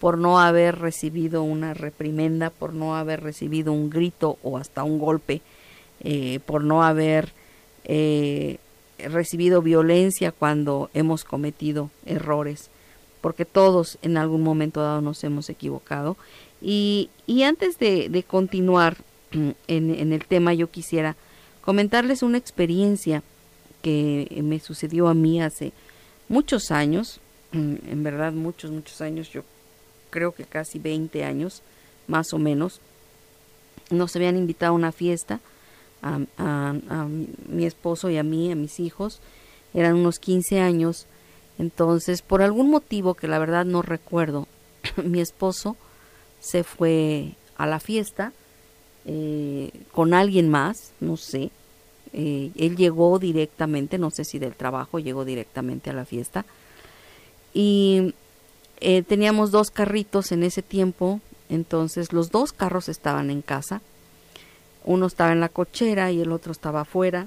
por 0.00 0.16
no 0.16 0.40
haber 0.40 0.78
recibido 0.78 1.42
una 1.42 1.74
reprimenda, 1.74 2.48
por 2.48 2.72
no 2.72 2.96
haber 2.96 3.22
recibido 3.22 3.74
un 3.74 3.90
grito 3.90 4.38
o 4.42 4.56
hasta 4.56 4.82
un 4.82 4.98
golpe, 4.98 5.42
eh, 6.00 6.40
por 6.46 6.64
no 6.64 6.82
haber 6.82 7.34
eh, 7.84 8.56
recibido 8.98 9.60
violencia 9.60 10.32
cuando 10.32 10.88
hemos 10.94 11.24
cometido 11.24 11.90
errores, 12.06 12.70
porque 13.20 13.44
todos 13.44 13.98
en 14.00 14.16
algún 14.16 14.42
momento 14.42 14.80
dado 14.80 15.02
nos 15.02 15.22
hemos 15.22 15.50
equivocado. 15.50 16.16
Y, 16.62 17.10
y 17.26 17.42
antes 17.42 17.78
de, 17.78 18.08
de 18.08 18.22
continuar 18.22 18.96
en, 19.32 19.54
en 19.68 20.12
el 20.14 20.24
tema, 20.24 20.54
yo 20.54 20.70
quisiera 20.70 21.14
comentarles 21.60 22.22
una 22.22 22.38
experiencia 22.38 23.22
que 23.82 24.40
me 24.42 24.60
sucedió 24.60 25.08
a 25.08 25.14
mí 25.14 25.42
hace 25.42 25.72
muchos 26.28 26.70
años, 26.70 27.20
en 27.52 28.02
verdad 28.02 28.32
muchos, 28.32 28.70
muchos 28.70 29.00
años, 29.00 29.30
yo 29.30 29.42
creo 30.10 30.32
que 30.32 30.44
casi 30.44 30.78
20 30.78 31.24
años, 31.24 31.62
más 32.06 32.32
o 32.32 32.38
menos, 32.38 32.80
nos 33.90 34.14
habían 34.16 34.36
invitado 34.36 34.72
a 34.72 34.76
una 34.76 34.92
fiesta 34.92 35.40
a, 36.02 37.08
mi 37.48 37.64
esposo 37.64 38.10
y 38.10 38.16
a 38.16 38.22
mí, 38.22 38.50
a 38.50 38.56
mis 38.56 38.80
hijos, 38.80 39.20
eran 39.74 39.96
unos 39.96 40.18
15 40.18 40.60
años, 40.60 41.06
entonces 41.58 42.22
por 42.22 42.42
algún 42.42 42.70
motivo 42.70 43.14
que 43.14 43.28
la 43.28 43.38
verdad 43.38 43.64
no 43.64 43.82
recuerdo, 43.82 44.48
mi 45.04 45.20
esposo 45.20 45.76
se 46.40 46.64
fue 46.64 47.34
a 47.56 47.66
la 47.66 47.78
fiesta 47.78 48.32
eh, 49.04 49.70
con 49.92 50.14
alguien 50.14 50.48
más, 50.48 50.92
no 51.00 51.16
sé, 51.16 51.50
eh, 52.12 52.50
él 52.56 52.76
llegó 52.76 53.18
directamente, 53.18 53.98
no 53.98 54.10
sé 54.10 54.24
si 54.24 54.38
del 54.38 54.54
trabajo, 54.54 54.98
llegó 54.98 55.24
directamente 55.24 55.90
a 55.90 55.94
la 55.94 56.04
fiesta 56.04 56.44
y 57.54 58.14
eh, 58.80 59.02
teníamos 59.02 59.50
dos 59.50 59.70
carritos 59.70 60.32
en 60.32 60.42
ese 60.42 60.62
tiempo, 60.62 61.20
entonces 61.48 62.12
los 62.12 62.30
dos 62.30 62.52
carros 62.52 62.88
estaban 62.88 63.30
en 63.30 63.42
casa. 63.42 63.82
Uno 64.84 65.06
estaba 65.06 65.32
en 65.32 65.40
la 65.40 65.48
cochera 65.48 66.10
y 66.10 66.20
el 66.20 66.32
otro 66.32 66.52
estaba 66.52 66.80
afuera. 66.80 67.26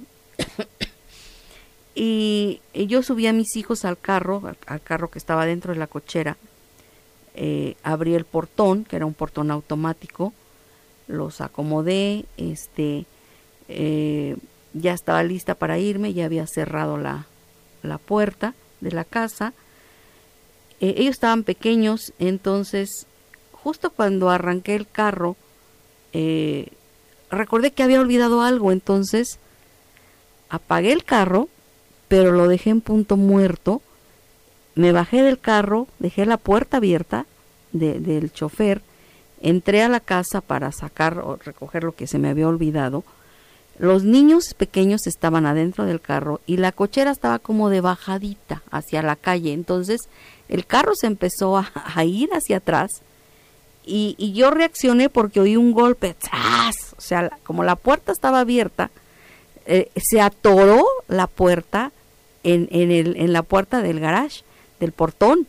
y, 1.96 2.60
yo 2.74 3.04
subí 3.04 3.28
a 3.28 3.34
mis 3.34 3.56
hijos 3.56 3.86
al 3.86 3.98
carro, 3.98 4.42
al, 4.68 4.82
carro 4.82 5.10
que 5.10 5.20
estaba 5.20 5.46
dentro 5.46 5.74
de 5.74 5.80
la 5.80 5.88
cochera. 5.88 6.38
Eh, 7.36 7.76
abrí 7.84 8.16
el 8.16 8.26
portón, 8.26 8.84
que 8.84 8.96
era 8.96 9.06
un 9.06 9.14
portón 9.14 9.52
automático. 9.52 10.34
Los 11.08 11.40
acomodé, 11.40 12.26
este, 12.36 13.06
eh, 13.70 14.36
ya 14.76 14.94
estaba 14.94 15.24
lista 15.24 15.56
para 15.56 15.80
irme, 15.80 16.14
ya 16.14 16.26
había 16.26 16.46
cerrado 16.48 16.98
la, 16.98 17.26
la 17.82 17.98
puerta 17.98 18.54
de 18.82 18.92
la 18.92 19.06
casa. 19.06 19.54
Eh, 20.82 20.96
ellos 20.98 21.14
estaban 21.16 21.44
pequeños, 21.44 22.14
entonces 22.20 23.08
justo 23.52 23.90
cuando 23.90 24.30
arranqué 24.30 24.76
el 24.76 24.88
carro, 24.88 25.36
eh, 26.14 26.68
recordé 27.32 27.72
que 27.72 27.84
había 27.84 28.02
olvidado 28.02 28.42
algo, 28.42 28.72
entonces 28.72 29.40
apagué 30.50 30.92
el 30.92 31.04
carro, 31.04 31.48
pero 32.08 32.32
lo 32.32 32.48
dejé 32.48 32.70
en 32.70 32.82
punto 32.82 33.18
muerto, 33.18 33.82
me 34.76 34.92
bajé 34.92 35.24
del 35.24 35.40
carro, 35.40 35.88
dejé 36.00 36.26
la 36.26 36.38
puerta 36.38 36.78
abierta 36.78 37.26
del 37.72 38.32
chofer, 38.32 38.82
entré 39.42 39.82
a 39.82 39.90
la 39.90 40.00
casa 40.00 40.42
para 40.42 40.72
sacar 40.72 41.20
o 41.20 41.38
recoger 41.38 41.84
lo 41.84 41.96
que 41.96 42.08
se 42.08 42.20
me 42.20 42.30
había 42.30 42.48
olvidado, 42.48 43.04
los 43.78 44.04
niños 44.04 44.54
pequeños 44.54 45.06
estaban 45.06 45.46
adentro 45.46 45.86
del 45.86 46.00
carro 46.00 46.40
y 46.46 46.58
la 46.58 46.72
cochera 46.72 47.12
estaba 47.12 47.40
como 47.40 47.70
de 47.70 47.82
bajadita 47.82 48.64
hacia 48.72 49.02
la 49.02 49.16
calle. 49.16 49.52
Entonces 49.52 50.08
el 50.48 50.66
carro 50.66 50.96
se 50.96 51.08
empezó 51.08 51.58
a, 51.58 52.04
ir 52.06 52.30
hacia 52.34 52.58
atrás 52.58 53.02
y, 53.86 54.34
yo 54.34 54.50
reaccioné 54.52 55.10
porque 55.10 55.42
oí 55.42 55.58
un 55.58 55.74
golpe. 55.74 56.16
¡Tras! 56.16 56.94
O 56.98 57.02
sea, 57.02 57.38
como 57.44 57.64
la 57.64 57.76
puerta 57.76 58.12
estaba 58.12 58.40
abierta, 58.40 58.92
eh, 59.66 59.90
se 59.96 60.22
atoró 60.22 60.86
la 61.08 61.28
puerta 61.28 61.92
en, 62.44 62.68
en, 62.72 62.92
el, 62.92 63.18
en 63.18 63.34
la 63.34 63.44
puerta 63.44 63.82
del 63.82 64.00
garage, 64.00 64.44
del 64.80 64.94
portón. 64.94 65.48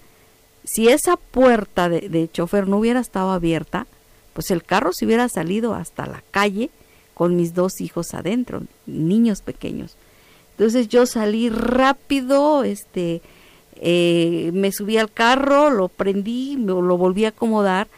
Si 0.65 0.89
esa 0.89 1.17
puerta 1.17 1.89
de, 1.89 2.09
de 2.09 2.29
chofer 2.31 2.67
no 2.67 2.79
hubiera 2.79 2.99
estado 2.99 3.31
abierta, 3.31 3.87
pues 4.33 4.51
el 4.51 4.65
carro 4.65 4.93
se 4.93 5.07
hubiera 5.07 5.29
salido 5.29 5.75
hasta 5.75 6.07
la 6.07 6.23
calle 6.33 6.71
con 7.17 7.35
mis 7.35 7.55
dos 7.55 7.81
hijos 7.81 8.13
adentro, 8.13 8.65
niños 8.85 9.41
pequeños. 9.41 9.97
Entonces 10.51 10.89
yo 10.89 11.07
salí 11.07 11.49
rápido, 11.49 12.63
este, 12.63 13.23
eh, 13.77 14.51
me 14.53 14.71
subí 14.71 14.99
al 14.99 15.11
carro, 15.11 15.71
lo 15.71 15.89
prendí, 15.89 16.59
me, 16.59 16.73
lo 16.73 16.99
volví 16.99 17.25
a 17.25 17.29
acomodar. 17.29 17.89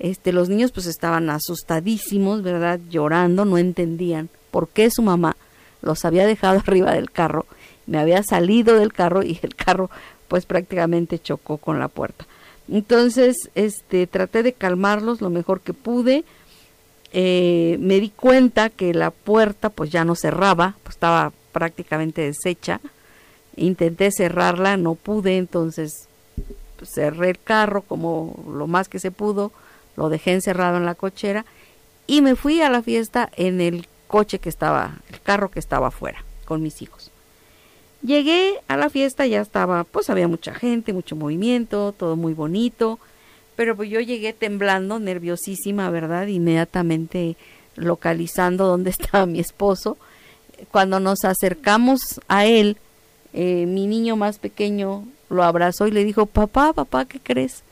Este, 0.00 0.32
los 0.32 0.48
niños 0.48 0.72
pues 0.72 0.86
estaban 0.86 1.30
asustadísimos, 1.30 2.42
¿verdad? 2.42 2.80
Llorando, 2.90 3.44
no 3.44 3.58
entendían 3.58 4.28
por 4.50 4.66
qué 4.66 4.90
su 4.90 5.02
mamá 5.02 5.36
los 5.80 6.04
había 6.04 6.26
dejado 6.26 6.58
arriba 6.66 6.90
del 6.94 7.12
carro, 7.12 7.46
me 7.86 7.98
había 7.98 8.24
salido 8.24 8.76
del 8.76 8.92
carro 8.92 9.22
y 9.22 9.38
el 9.40 9.54
carro 9.54 9.88
pues 10.26 10.46
prácticamente 10.46 11.20
chocó 11.20 11.58
con 11.58 11.78
la 11.78 11.86
puerta. 11.86 12.26
Entonces, 12.68 13.36
este, 13.54 14.08
traté 14.08 14.42
de 14.42 14.52
calmarlos 14.52 15.20
lo 15.20 15.30
mejor 15.30 15.60
que 15.60 15.74
pude, 15.74 16.24
eh, 17.16 17.76
me 17.78 18.00
di 18.00 18.10
cuenta 18.10 18.70
que 18.70 18.92
la 18.92 19.12
puerta 19.12 19.70
pues 19.70 19.90
ya 19.90 20.04
no 20.04 20.16
cerraba, 20.16 20.74
pues 20.82 20.96
estaba 20.96 21.32
prácticamente 21.52 22.22
deshecha. 22.22 22.80
Intenté 23.56 24.10
cerrarla, 24.10 24.76
no 24.76 24.96
pude, 24.96 25.38
entonces 25.38 26.08
pues, 26.76 26.90
cerré 26.92 27.30
el 27.30 27.38
carro 27.38 27.82
como 27.82 28.44
lo 28.52 28.66
más 28.66 28.88
que 28.88 28.98
se 28.98 29.12
pudo, 29.12 29.52
lo 29.96 30.08
dejé 30.08 30.32
encerrado 30.32 30.76
en 30.76 30.86
la 30.86 30.96
cochera 30.96 31.44
y 32.08 32.20
me 32.20 32.34
fui 32.34 32.60
a 32.62 32.68
la 32.68 32.82
fiesta 32.82 33.30
en 33.36 33.60
el 33.60 33.86
coche 34.08 34.40
que 34.40 34.48
estaba, 34.48 34.96
el 35.08 35.20
carro 35.20 35.52
que 35.52 35.60
estaba 35.60 35.88
afuera 35.88 36.24
con 36.44 36.62
mis 36.62 36.82
hijos. 36.82 37.12
Llegué 38.02 38.60
a 38.66 38.76
la 38.76 38.90
fiesta, 38.90 39.24
ya 39.24 39.40
estaba, 39.40 39.84
pues 39.84 40.10
había 40.10 40.26
mucha 40.26 40.52
gente, 40.52 40.92
mucho 40.92 41.14
movimiento, 41.14 41.94
todo 41.96 42.16
muy 42.16 42.34
bonito. 42.34 42.98
Pero 43.56 43.76
pues 43.76 43.90
yo 43.90 44.00
llegué 44.00 44.32
temblando, 44.32 44.98
nerviosísima, 44.98 45.90
¿verdad? 45.90 46.26
Inmediatamente 46.26 47.36
localizando 47.76 48.66
dónde 48.66 48.90
estaba 48.98 49.26
mi 49.26 49.40
esposo. 49.40 49.96
Cuando 50.70 51.00
nos 51.00 51.24
acercamos 51.24 52.20
a 52.28 52.46
él, 52.46 52.76
eh, 53.32 53.66
mi 53.66 53.86
niño 53.86 54.16
más 54.16 54.38
pequeño 54.38 55.04
lo 55.28 55.42
abrazó 55.42 55.86
y 55.86 55.90
le 55.90 56.04
dijo, 56.04 56.26
papá, 56.26 56.72
papá, 56.72 57.04
¿qué 57.04 57.20
crees? 57.20 57.62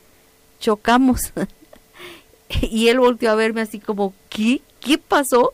Chocamos. 0.59 1.31
y 2.61 2.89
él 2.89 2.99
volvió 2.99 3.31
a 3.31 3.35
verme 3.35 3.61
así 3.61 3.79
como, 3.79 4.13
¿qué? 4.29 4.61
¿Qué 4.79 4.97
pasó? 4.97 5.53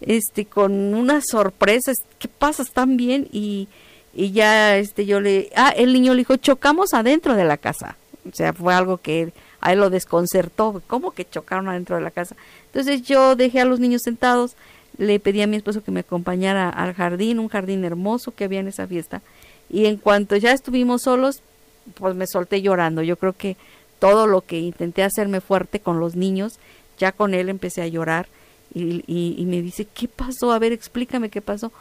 Este, 0.00 0.44
con 0.44 0.72
una 0.94 1.20
sorpresa, 1.22 1.92
¿qué 2.18 2.28
pasa? 2.28 2.62
¿Están 2.62 2.96
bien? 2.96 3.28
Y, 3.32 3.68
y 4.12 4.32
ya, 4.32 4.76
este, 4.76 5.06
yo 5.06 5.20
le, 5.20 5.50
ah, 5.56 5.72
el 5.76 5.92
niño 5.92 6.12
le 6.12 6.18
dijo, 6.18 6.36
chocamos 6.36 6.92
adentro 6.92 7.34
de 7.34 7.44
la 7.44 7.56
casa. 7.56 7.96
O 8.30 8.34
sea, 8.34 8.52
fue 8.52 8.74
algo 8.74 8.98
que 8.98 9.32
a 9.64 9.72
él 9.72 9.80
lo 9.80 9.88
desconcertó, 9.88 10.82
¿cómo 10.86 11.12
que 11.12 11.24
chocaron 11.24 11.70
adentro 11.70 11.96
de 11.96 12.02
la 12.02 12.10
casa? 12.10 12.36
Entonces 12.66 13.02
yo 13.02 13.34
dejé 13.34 13.60
a 13.60 13.64
los 13.64 13.80
niños 13.80 14.02
sentados, 14.04 14.56
le 14.98 15.18
pedí 15.18 15.40
a 15.40 15.46
mi 15.46 15.56
esposo 15.56 15.82
que 15.82 15.90
me 15.90 16.00
acompañara 16.00 16.68
al 16.68 16.92
jardín, 16.92 17.38
un 17.38 17.48
jardín 17.48 17.82
hermoso 17.82 18.34
que 18.34 18.44
había 18.44 18.60
en 18.60 18.68
esa 18.68 18.86
fiesta, 18.86 19.22
y 19.70 19.86
en 19.86 19.96
cuanto 19.96 20.36
ya 20.36 20.52
estuvimos 20.52 21.02
solos, 21.02 21.42
pues 21.94 22.14
me 22.14 22.26
solté 22.26 22.60
llorando. 22.60 23.00
Yo 23.00 23.16
creo 23.16 23.32
que 23.32 23.56
todo 23.98 24.26
lo 24.26 24.42
que 24.42 24.58
intenté 24.58 25.02
hacerme 25.02 25.40
fuerte 25.40 25.80
con 25.80 25.98
los 25.98 26.14
niños, 26.14 26.58
ya 26.98 27.12
con 27.12 27.32
él 27.32 27.48
empecé 27.48 27.80
a 27.80 27.88
llorar 27.88 28.26
y, 28.74 29.02
y 29.06 29.44
me 29.46 29.62
dice, 29.62 29.86
¿qué 29.86 30.08
pasó? 30.08 30.52
A 30.52 30.58
ver, 30.58 30.72
explícame 30.72 31.30
qué 31.30 31.40
pasó. 31.40 31.72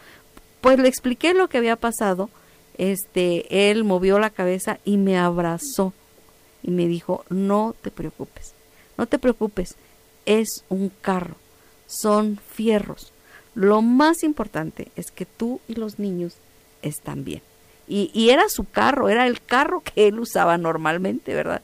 Pues 0.62 0.80
le 0.80 0.88
expliqué 0.88 1.34
lo 1.34 1.50
que 1.50 1.58
había 1.58 1.76
pasado, 1.76 2.30
este, 2.78 3.70
él 3.70 3.84
movió 3.84 4.20
la 4.20 4.30
cabeza 4.30 4.80
y 4.86 4.96
me 4.96 5.18
abrazó 5.18 5.92
y 6.64 6.72
me 6.72 6.88
dijo, 6.88 7.26
no 7.30 7.76
te 7.82 7.92
preocupes, 7.92 8.54
no 8.98 9.06
te 9.06 9.20
preocupes, 9.20 9.76
es 10.26 10.64
un 10.70 10.90
carro, 11.02 11.36
son 11.88 12.40
fierros. 12.52 13.12
Lo 13.54 13.82
más 13.82 14.24
importante 14.24 14.88
es 14.96 15.12
que 15.12 15.26
tú 15.26 15.60
y 15.68 15.76
los 15.76 16.00
niños 16.00 16.38
están 16.82 17.24
bien. 17.24 17.42
Y, 17.88 18.10
y, 18.14 18.30
era 18.30 18.48
su 18.48 18.64
carro, 18.64 19.10
era 19.10 19.28
el 19.28 19.42
carro 19.42 19.82
que 19.82 20.08
él 20.08 20.20
usaba 20.20 20.58
normalmente, 20.58 21.34
¿verdad? 21.34 21.62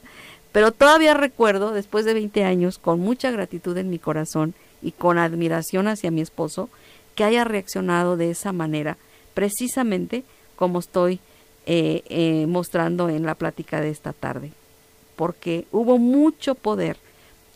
Pero 0.52 0.70
todavía 0.70 1.14
recuerdo, 1.14 1.72
después 1.72 2.04
de 2.04 2.14
20 2.14 2.44
años, 2.44 2.78
con 2.78 3.00
mucha 3.00 3.30
gratitud 3.30 3.76
en 3.78 3.88
mi 3.88 3.98
corazón 3.98 4.54
y 4.82 4.92
con 4.92 5.16
admiración 5.16 5.88
hacia 5.88 6.10
mi 6.10 6.20
esposo, 6.20 6.68
que 7.14 7.24
haya 7.24 7.44
reaccionado 7.44 8.16
de 8.16 8.30
esa 8.30 8.52
manera, 8.52 8.98
precisamente 9.34 10.24
como 10.56 10.78
estoy 10.78 11.20
eh, 11.66 12.02
eh, 12.08 12.46
mostrando 12.46 13.08
en 13.08 13.24
la 13.24 13.34
plática 13.34 13.80
de 13.80 13.90
esta 13.90 14.12
tarde. 14.12 14.52
Porque 15.20 15.66
hubo 15.70 15.98
mucho 15.98 16.54
poder 16.54 16.96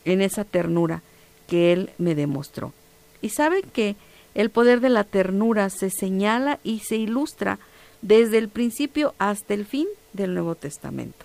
en 0.04 0.20
esa 0.20 0.44
ternura 0.44 1.00
que 1.48 1.72
él 1.72 1.92
me 1.96 2.14
demostró. 2.14 2.74
Y 3.22 3.30
saben 3.30 3.62
que 3.72 3.96
el 4.34 4.50
poder 4.50 4.80
de 4.80 4.90
la 4.90 5.04
ternura 5.04 5.70
se 5.70 5.88
señala 5.88 6.60
y 6.62 6.80
se 6.80 6.96
ilustra 6.96 7.58
desde 8.02 8.36
el 8.36 8.50
principio 8.50 9.14
hasta 9.16 9.54
el 9.54 9.64
fin 9.64 9.86
del 10.12 10.34
Nuevo 10.34 10.56
Testamento. 10.56 11.24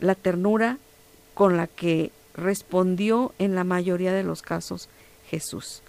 La 0.00 0.16
ternura 0.16 0.78
con 1.34 1.56
la 1.56 1.68
que 1.68 2.10
respondió 2.34 3.32
en 3.38 3.54
la 3.54 3.62
mayoría 3.62 4.12
de 4.12 4.24
los 4.24 4.42
casos 4.42 4.88
Jesús. 5.28 5.84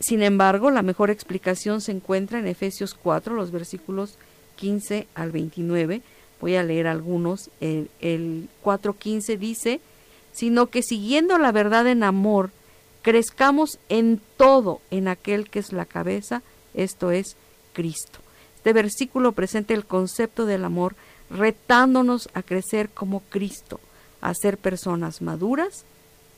Sin 0.00 0.22
embargo, 0.22 0.70
la 0.70 0.80
mejor 0.80 1.10
explicación 1.10 1.82
se 1.82 1.92
encuentra 1.92 2.38
en 2.38 2.46
Efesios 2.46 2.94
4, 2.94 3.34
los 3.34 3.50
versículos 3.50 4.16
15 4.56 5.08
al 5.14 5.30
29. 5.30 6.00
Voy 6.40 6.56
a 6.56 6.62
leer 6.62 6.86
algunos. 6.86 7.50
El, 7.60 7.90
el 8.00 8.48
4.15 8.64 9.38
dice, 9.38 9.80
sino 10.32 10.66
que 10.66 10.82
siguiendo 10.82 11.38
la 11.38 11.52
verdad 11.52 11.86
en 11.86 12.02
amor, 12.02 12.50
crezcamos 13.02 13.78
en 13.88 14.20
todo 14.36 14.80
en 14.90 15.08
aquel 15.08 15.48
que 15.48 15.60
es 15.60 15.72
la 15.72 15.86
cabeza, 15.86 16.42
esto 16.74 17.10
es 17.10 17.36
Cristo. 17.72 18.18
Este 18.56 18.72
versículo 18.72 19.32
presenta 19.32 19.74
el 19.74 19.86
concepto 19.86 20.44
del 20.44 20.64
amor 20.64 20.96
retándonos 21.30 22.28
a 22.34 22.42
crecer 22.42 22.88
como 22.90 23.20
Cristo, 23.30 23.80
a 24.20 24.34
ser 24.34 24.58
personas 24.58 25.22
maduras 25.22 25.84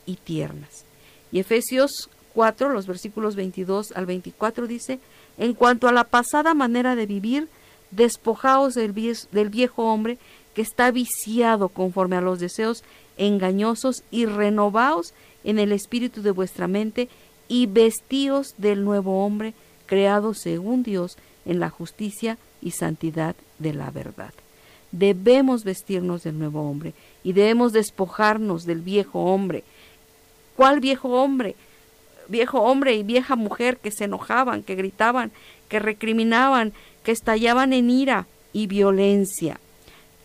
y 0.04 0.16
tiernas. 0.16 0.84
Y 1.32 1.40
Efesios 1.40 2.10
4, 2.34 2.68
los 2.68 2.86
versículos 2.86 3.34
22 3.34 3.92
al 3.92 4.06
24 4.06 4.66
dice, 4.66 5.00
en 5.38 5.54
cuanto 5.54 5.88
a 5.88 5.92
la 5.92 6.04
pasada 6.04 6.54
manera 6.54 6.96
de 6.96 7.06
vivir, 7.06 7.48
despojaos 7.90 8.74
del, 8.74 8.94
del 9.32 9.48
viejo 9.48 9.84
hombre 9.84 10.18
que 10.54 10.62
está 10.62 10.90
viciado 10.90 11.68
conforme 11.68 12.16
a 12.16 12.20
los 12.20 12.40
deseos 12.40 12.82
engañosos 13.16 14.02
y 14.10 14.26
renovaos 14.26 15.14
en 15.44 15.58
el 15.58 15.72
espíritu 15.72 16.22
de 16.22 16.30
vuestra 16.30 16.68
mente 16.68 17.08
y 17.48 17.66
vestíos 17.66 18.54
del 18.58 18.84
nuevo 18.84 19.24
hombre 19.24 19.54
creado 19.86 20.34
según 20.34 20.82
Dios 20.82 21.16
en 21.46 21.60
la 21.60 21.70
justicia 21.70 22.38
y 22.60 22.72
santidad 22.72 23.34
de 23.58 23.72
la 23.72 23.90
verdad. 23.90 24.32
Debemos 24.92 25.64
vestirnos 25.64 26.22
del 26.22 26.38
nuevo 26.38 26.68
hombre 26.68 26.94
y 27.22 27.32
debemos 27.32 27.72
despojarnos 27.72 28.64
del 28.64 28.80
viejo 28.80 29.20
hombre. 29.24 29.64
¿Cuál 30.56 30.80
viejo 30.80 31.08
hombre? 31.10 31.56
Viejo 32.28 32.60
hombre 32.60 32.94
y 32.94 33.02
vieja 33.02 33.36
mujer 33.36 33.78
que 33.78 33.90
se 33.90 34.04
enojaban, 34.04 34.62
que 34.62 34.74
gritaban, 34.74 35.30
que 35.68 35.78
recriminaban, 35.78 36.72
que 37.08 37.12
estallaban 37.12 37.72
en 37.72 37.88
ira 37.88 38.26
y 38.52 38.66
violencia. 38.66 39.58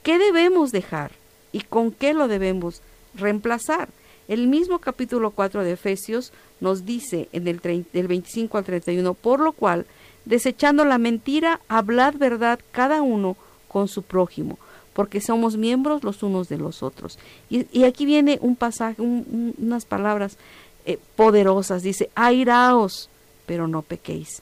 ¿Qué 0.04 0.20
debemos 0.20 0.74
dejar 0.74 1.12
y 1.54 1.62
con 1.62 1.92
qué 1.94 2.14
lo 2.14 2.28
debemos 2.28 2.82
reemplazar? 3.16 3.88
El 4.28 4.48
mismo 4.48 4.80
capítulo 4.80 5.32
4 5.32 5.64
de 5.64 5.72
Efesios 5.72 6.34
nos 6.60 6.84
dice 6.84 7.30
en 7.32 7.48
el 7.48 7.62
del 7.62 8.08
25 8.10 8.58
al 8.58 8.66
31, 8.66 9.14
por 9.14 9.40
lo 9.40 9.54
cual, 9.54 9.86
desechando 10.26 10.84
la 10.84 10.98
mentira, 10.98 11.62
hablad 11.70 12.16
verdad 12.16 12.60
cada 12.74 13.02
uno 13.02 13.38
con 13.70 13.88
su 13.88 14.02
prójimo, 14.02 14.60
porque 14.92 15.22
somos 15.22 15.56
miembros 15.56 16.04
los 16.04 16.22
unos 16.22 16.50
de 16.50 16.58
los 16.58 16.84
otros. 16.84 17.18
Y, 17.50 17.86
aquí 17.86 18.06
viene 18.06 18.40
un 18.42 18.58
pasaje, 18.58 19.02
unas 19.02 19.86
palabras 19.86 20.38
eh, 20.86 21.00
poderosas. 21.16 21.82
Dice, 21.82 22.10
airaos, 22.14 23.10
pero 23.46 23.70
no 23.70 23.84
pequéis, 23.84 24.42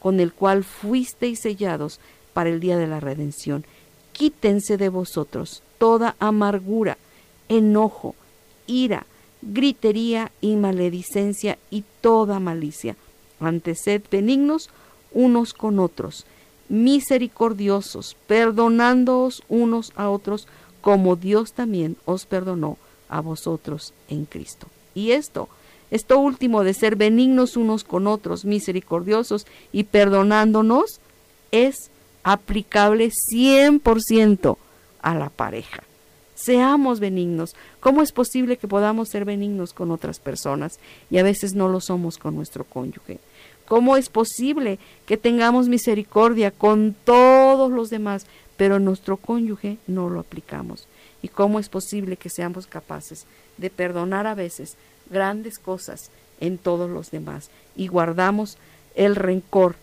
con 0.00 0.20
el 0.20 0.32
cual 0.32 0.64
fuisteis 0.64 1.40
sellados 1.40 2.00
para 2.32 2.50
el 2.50 2.60
día 2.60 2.76
de 2.76 2.86
la 2.86 3.00
redención. 3.00 3.64
Quítense 4.12 4.76
de 4.76 4.88
vosotros 4.88 5.62
toda 5.78 6.16
amargura, 6.18 6.98
enojo, 7.48 8.14
ira, 8.66 9.06
gritería 9.42 10.32
y 10.40 10.56
maledicencia 10.56 11.58
y 11.70 11.84
toda 12.00 12.40
malicia. 12.40 12.96
Antes 13.40 13.82
sed 13.84 14.02
benignos 14.10 14.70
unos 15.12 15.54
con 15.54 15.78
otros, 15.78 16.26
misericordiosos, 16.68 18.16
perdonándoos 18.26 19.42
unos 19.48 19.92
a 19.96 20.10
otros, 20.10 20.48
como 20.80 21.16
Dios 21.16 21.52
también 21.52 21.96
os 22.04 22.26
perdonó 22.26 22.76
a 23.08 23.20
vosotros 23.20 23.94
en 24.08 24.26
Cristo. 24.26 24.66
Y 24.94 25.12
esto, 25.12 25.48
esto 25.90 26.18
último 26.18 26.64
de 26.64 26.74
ser 26.74 26.96
benignos 26.96 27.56
unos 27.56 27.84
con 27.84 28.06
otros, 28.06 28.44
misericordiosos 28.44 29.46
y 29.72 29.84
perdonándonos, 29.84 31.00
es 31.50 31.90
aplicable 32.22 33.10
100% 33.10 34.56
a 35.00 35.14
la 35.14 35.30
pareja. 35.30 35.82
Seamos 36.34 37.00
benignos. 37.00 37.56
¿Cómo 37.80 38.02
es 38.02 38.12
posible 38.12 38.58
que 38.58 38.68
podamos 38.68 39.08
ser 39.08 39.24
benignos 39.24 39.72
con 39.72 39.90
otras 39.90 40.20
personas 40.20 40.78
y 41.10 41.18
a 41.18 41.24
veces 41.24 41.54
no 41.54 41.68
lo 41.68 41.80
somos 41.80 42.16
con 42.18 42.36
nuestro 42.36 42.64
cónyuge? 42.64 43.18
¿Cómo 43.66 43.96
es 43.96 44.08
posible 44.08 44.78
que 45.04 45.16
tengamos 45.16 45.68
misericordia 45.68 46.50
con 46.50 46.94
todos 47.04 47.70
los 47.70 47.90
demás, 47.90 48.26
pero 48.56 48.78
nuestro 48.78 49.16
cónyuge 49.16 49.78
no 49.86 50.08
lo 50.08 50.20
aplicamos? 50.20 50.86
¿Y 51.22 51.28
cómo 51.28 51.58
es 51.58 51.68
posible 51.68 52.16
que 52.16 52.30
seamos 52.30 52.66
capaces 52.66 53.26
de 53.56 53.70
perdonar 53.70 54.26
a 54.26 54.34
veces 54.34 54.76
grandes 55.10 55.58
cosas 55.58 56.10
en 56.40 56.58
todos 56.58 56.88
los 56.90 57.10
demás 57.10 57.50
y 57.76 57.88
guardamos 57.88 58.58
el 58.94 59.16
rencor 59.16 59.76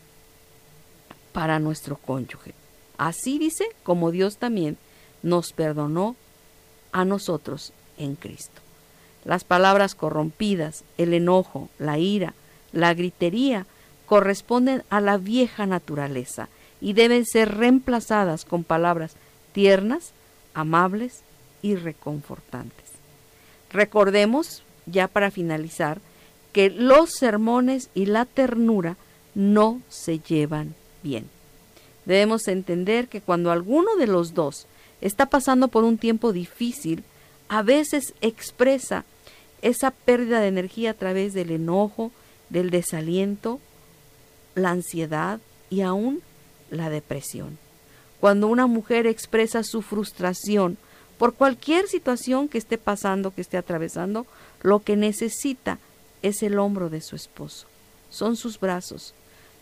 para 1.31 1.59
nuestro 1.59 1.97
cónyuge? 1.97 2.53
Así 2.97 3.39
dice, 3.39 3.65
como 3.83 4.11
Dios 4.11 4.37
también 4.37 4.77
nos 5.21 5.51
perdonó 5.51 6.15
a 6.91 7.03
nosotros 7.03 7.73
en 7.97 8.15
Cristo. 8.15 8.61
Las 9.25 9.43
palabras 9.43 9.95
corrompidas, 9.95 10.83
el 10.97 11.13
enojo, 11.13 11.69
la 11.79 11.97
ira, 11.97 12.33
la 12.71 12.93
gritería, 12.93 13.65
corresponden 14.05 14.83
a 14.89 15.01
la 15.01 15.17
vieja 15.17 15.65
naturaleza 15.65 16.47
y 16.79 16.93
deben 16.93 17.25
ser 17.25 17.57
reemplazadas 17.57 18.45
con 18.45 18.63
palabras 18.63 19.15
tiernas, 19.51 20.11
amables 20.53 21.21
y 21.61 21.75
reconfortantes. 21.75 22.91
Recordemos, 23.71 24.63
ya 24.85 25.07
para 25.07 25.31
finalizar, 25.31 25.99
que 26.53 26.69
los 26.69 27.11
sermones 27.11 27.89
y 27.93 28.05
la 28.05 28.25
ternura 28.25 28.97
no 29.33 29.81
se 29.89 30.19
llevan 30.19 30.75
bien. 31.03 31.29
Debemos 32.05 32.47
entender 32.47 33.07
que 33.07 33.21
cuando 33.21 33.51
alguno 33.51 33.95
de 33.97 34.07
los 34.07 34.33
dos 34.33 34.67
está 35.01 35.25
pasando 35.25 35.67
por 35.67 35.83
un 35.83 35.97
tiempo 35.97 36.31
difícil, 36.31 37.03
a 37.49 37.61
veces 37.61 38.13
expresa 38.21 39.05
esa 39.61 39.91
pérdida 39.91 40.39
de 40.39 40.47
energía 40.47 40.91
a 40.91 40.95
través 40.95 41.33
del 41.33 41.51
enojo, 41.51 42.11
del 42.49 42.69
desaliento, 42.69 43.59
la 44.53 44.69
ansiedad 44.69 45.39
y 45.69 45.81
aún 45.81 46.21
la 46.69 46.89
depresión. 46.89 47.57
Cuando 48.19 48.47
una 48.47 48.67
mujer 48.67 49.07
expresa 49.07 49.63
su 49.63 49.81
frustración 49.81 50.77
por 51.17 51.33
cualquier 51.33 51.87
situación 51.87 52.47
que 52.47 52.57
esté 52.57 52.77
pasando, 52.77 53.33
que 53.33 53.41
esté 53.41 53.57
atravesando, 53.57 54.25
lo 54.65 54.83
que 54.83 54.95
necesita 54.95 55.79
es 56.21 56.43
el 56.43 56.59
hombro 56.59 56.89
de 56.89 57.01
su 57.01 57.15
esposo. 57.15 57.67
Son 58.09 58.35
sus 58.35 58.59
brazos, 58.59 59.13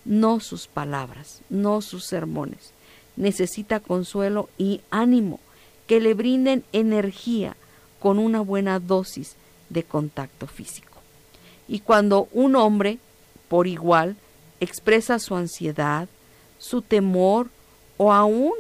no 0.06 0.40
sus 0.40 0.68
palabras, 0.68 1.42
no 1.50 1.82
sus 1.82 2.06
sermones 2.06 2.74
necesita 3.16 3.80
consuelo 3.80 4.50
y 4.58 4.82
ánimo, 4.90 5.40
que 5.88 6.00
le 6.00 6.14
brinden 6.14 6.64
energía 6.72 7.56
con 8.00 8.20
una 8.20 8.42
buena 8.42 8.80
dosis 8.80 9.36
de 9.70 9.84
contacto 9.84 10.48
físico. 10.48 11.00
Y 11.68 11.80
cuando 11.80 12.28
un 12.32 12.56
hombre, 12.56 13.00
por 13.48 13.68
igual, 13.68 14.16
expresa 14.60 15.20
su 15.20 15.36
ansiedad, 15.36 16.08
su 16.58 16.82
temor 16.82 17.50
o 17.98 18.14
aún 18.14 18.54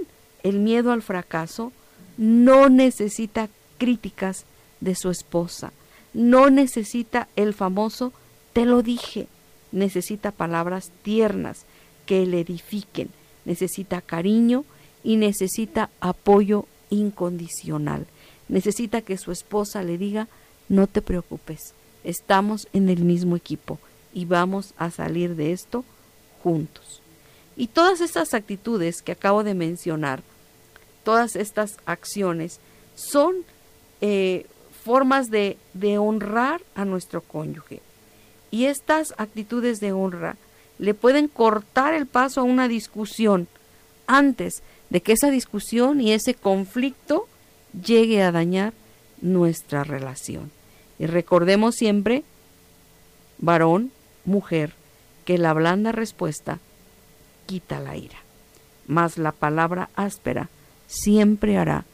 el 0.43 0.59
miedo 0.59 0.91
al 0.91 1.01
fracaso, 1.01 1.71
no 2.17 2.69
necesita 2.69 3.49
críticas 3.77 4.45
de 4.81 4.95
su 4.95 5.09
esposa. 5.09 5.71
No 6.13 6.49
necesita 6.49 7.27
el 7.35 7.53
famoso 7.53 8.13
te 8.53 8.65
lo 8.65 8.83
dije. 8.83 9.27
Necesita 9.71 10.31
palabras 10.31 10.91
tiernas 11.01 11.65
que 12.05 12.25
le 12.25 12.41
edifiquen. 12.41 13.09
Necesita 13.45 14.01
cariño 14.01 14.63
y 15.03 15.17
necesita 15.17 15.89
apoyo 15.99 16.65
incondicional. 16.89 18.05
Necesita 18.47 19.01
que 19.01 19.17
su 19.17 19.31
esposa 19.31 19.83
le 19.83 19.97
diga, 19.97 20.27
no 20.69 20.87
te 20.87 21.01
preocupes, 21.01 21.73
estamos 22.03 22.67
en 22.73 22.89
el 22.89 23.03
mismo 23.03 23.35
equipo 23.35 23.79
y 24.13 24.25
vamos 24.25 24.73
a 24.77 24.91
salir 24.91 25.35
de 25.35 25.51
esto 25.51 25.83
juntos. 26.43 27.01
Y 27.55 27.67
todas 27.67 28.01
estas 28.01 28.33
actitudes 28.33 29.01
que 29.01 29.11
acabo 29.11 29.43
de 29.43 29.53
mencionar, 29.53 30.23
todas 31.03 31.35
estas 31.35 31.77
acciones, 31.85 32.59
son 32.95 33.35
eh, 34.01 34.45
formas 34.83 35.29
de, 35.29 35.57
honrar 35.97 36.61
a 36.75 36.85
nuestro 36.85 37.21
cónyuge. 37.21 37.81
Y 38.51 38.65
estas 38.65 39.13
actitudes 39.17 39.79
de 39.79 39.93
honra 39.93 40.35
le 40.77 40.93
pueden 40.93 41.27
cortar 41.27 41.93
el 41.93 42.05
paso 42.05 42.41
a 42.41 42.43
una 42.43 42.67
discusión 42.67 43.47
antes 44.05 44.61
de 44.89 45.01
que 45.01 45.13
esa 45.13 45.31
discusión 45.31 46.01
y 46.01 46.11
ese 46.11 46.33
conflicto 46.33 47.27
llegue 47.73 48.21
a 48.21 48.31
dañar 48.31 48.73
nuestra 49.21 49.83
relación. 49.83 50.51
Y 50.99 51.05
recordemos 51.05 51.75
siempre, 51.75 52.23
varón, 53.39 53.91
mujer, 54.25 54.73
que 55.25 55.37
la 55.37 55.53
blanda 55.53 55.91
respuesta 55.91 56.59
quita 57.45 57.79
la 57.79 57.95
ira, 57.95 58.19
mas 58.87 59.17
la 59.17 59.31
palabra 59.31 59.89
áspera 59.95 60.49
siempre 60.87 61.57
hará 61.57 61.85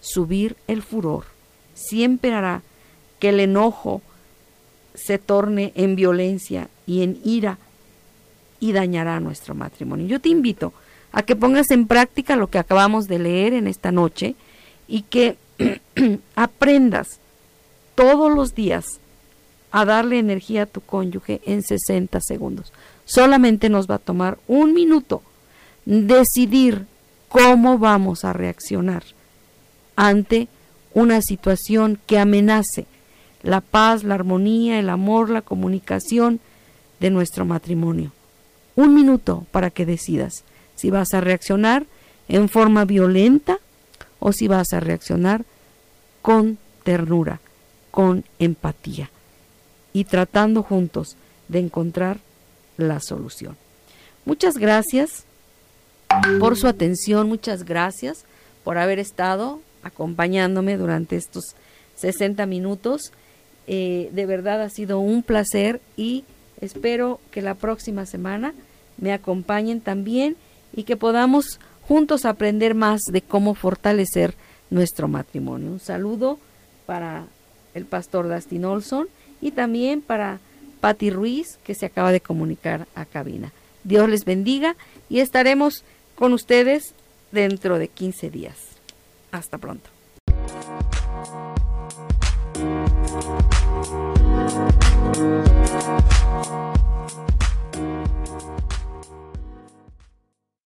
subir 0.00 0.56
el 0.68 0.82
furor, 0.82 1.33
siempre 1.74 2.32
hará 2.32 2.62
que 3.18 3.30
el 3.30 3.40
enojo 3.40 4.02
se 4.94 5.18
torne 5.18 5.72
en 5.74 5.96
violencia 5.96 6.68
y 6.86 7.02
en 7.02 7.18
ira 7.24 7.58
y 8.60 8.72
dañará 8.72 9.20
nuestro 9.20 9.54
matrimonio. 9.54 10.06
Yo 10.06 10.20
te 10.20 10.28
invito 10.28 10.72
a 11.12 11.22
que 11.22 11.36
pongas 11.36 11.70
en 11.70 11.86
práctica 11.86 12.36
lo 12.36 12.48
que 12.48 12.58
acabamos 12.58 13.06
de 13.06 13.18
leer 13.18 13.52
en 13.52 13.66
esta 13.66 13.92
noche 13.92 14.34
y 14.88 15.02
que 15.02 15.36
aprendas 16.34 17.20
todos 17.94 18.32
los 18.32 18.54
días 18.54 18.84
a 19.70 19.84
darle 19.84 20.18
energía 20.18 20.62
a 20.62 20.66
tu 20.66 20.80
cónyuge 20.80 21.40
en 21.44 21.62
60 21.62 22.20
segundos. 22.20 22.72
Solamente 23.04 23.68
nos 23.68 23.90
va 23.90 23.96
a 23.96 23.98
tomar 23.98 24.38
un 24.46 24.72
minuto 24.72 25.22
decidir 25.84 26.86
cómo 27.28 27.78
vamos 27.78 28.24
a 28.24 28.32
reaccionar 28.32 29.02
ante 29.96 30.48
una 30.94 31.20
situación 31.20 31.98
que 32.06 32.18
amenace 32.18 32.86
la 33.42 33.60
paz, 33.60 34.04
la 34.04 34.14
armonía, 34.14 34.78
el 34.78 34.88
amor, 34.88 35.28
la 35.28 35.42
comunicación 35.42 36.40
de 37.00 37.10
nuestro 37.10 37.44
matrimonio. 37.44 38.12
Un 38.76 38.94
minuto 38.94 39.46
para 39.50 39.70
que 39.70 39.84
decidas 39.84 40.44
si 40.74 40.90
vas 40.90 41.12
a 41.12 41.20
reaccionar 41.20 41.84
en 42.28 42.48
forma 42.48 42.84
violenta 42.84 43.58
o 44.18 44.32
si 44.32 44.48
vas 44.48 44.72
a 44.72 44.80
reaccionar 44.80 45.44
con 46.22 46.58
ternura, 46.84 47.40
con 47.90 48.24
empatía 48.38 49.10
y 49.92 50.04
tratando 50.04 50.62
juntos 50.62 51.16
de 51.48 51.58
encontrar 51.58 52.18
la 52.76 53.00
solución. 53.00 53.56
Muchas 54.24 54.56
gracias 54.56 55.24
por 56.40 56.56
su 56.56 56.66
atención, 56.66 57.28
muchas 57.28 57.64
gracias 57.64 58.24
por 58.64 58.78
haber 58.78 58.98
estado 58.98 59.60
acompañándome 59.84 60.76
durante 60.76 61.16
estos 61.16 61.54
60 61.96 62.46
minutos. 62.46 63.12
Eh, 63.66 64.10
de 64.12 64.26
verdad 64.26 64.62
ha 64.62 64.68
sido 64.68 64.98
un 64.98 65.22
placer 65.22 65.80
y 65.96 66.24
espero 66.60 67.20
que 67.30 67.42
la 67.42 67.54
próxima 67.54 68.06
semana 68.06 68.54
me 68.98 69.12
acompañen 69.12 69.80
también 69.80 70.36
y 70.74 70.82
que 70.82 70.96
podamos 70.96 71.60
juntos 71.86 72.24
aprender 72.24 72.74
más 72.74 73.02
de 73.04 73.22
cómo 73.22 73.54
fortalecer 73.54 74.34
nuestro 74.70 75.08
matrimonio. 75.08 75.70
Un 75.70 75.80
saludo 75.80 76.38
para 76.86 77.26
el 77.74 77.84
pastor 77.86 78.28
Dustin 78.28 78.64
Olson 78.64 79.08
y 79.40 79.52
también 79.52 80.00
para 80.00 80.40
Patti 80.80 81.10
Ruiz 81.10 81.58
que 81.64 81.74
se 81.74 81.86
acaba 81.86 82.12
de 82.12 82.20
comunicar 82.20 82.86
a 82.94 83.04
cabina. 83.04 83.52
Dios 83.84 84.08
les 84.08 84.24
bendiga 84.24 84.76
y 85.08 85.20
estaremos 85.20 85.84
con 86.14 86.32
ustedes 86.32 86.94
dentro 87.32 87.78
de 87.78 87.88
15 87.88 88.30
días. 88.30 88.73
Hasta 89.34 89.58
pronto. 89.58 89.90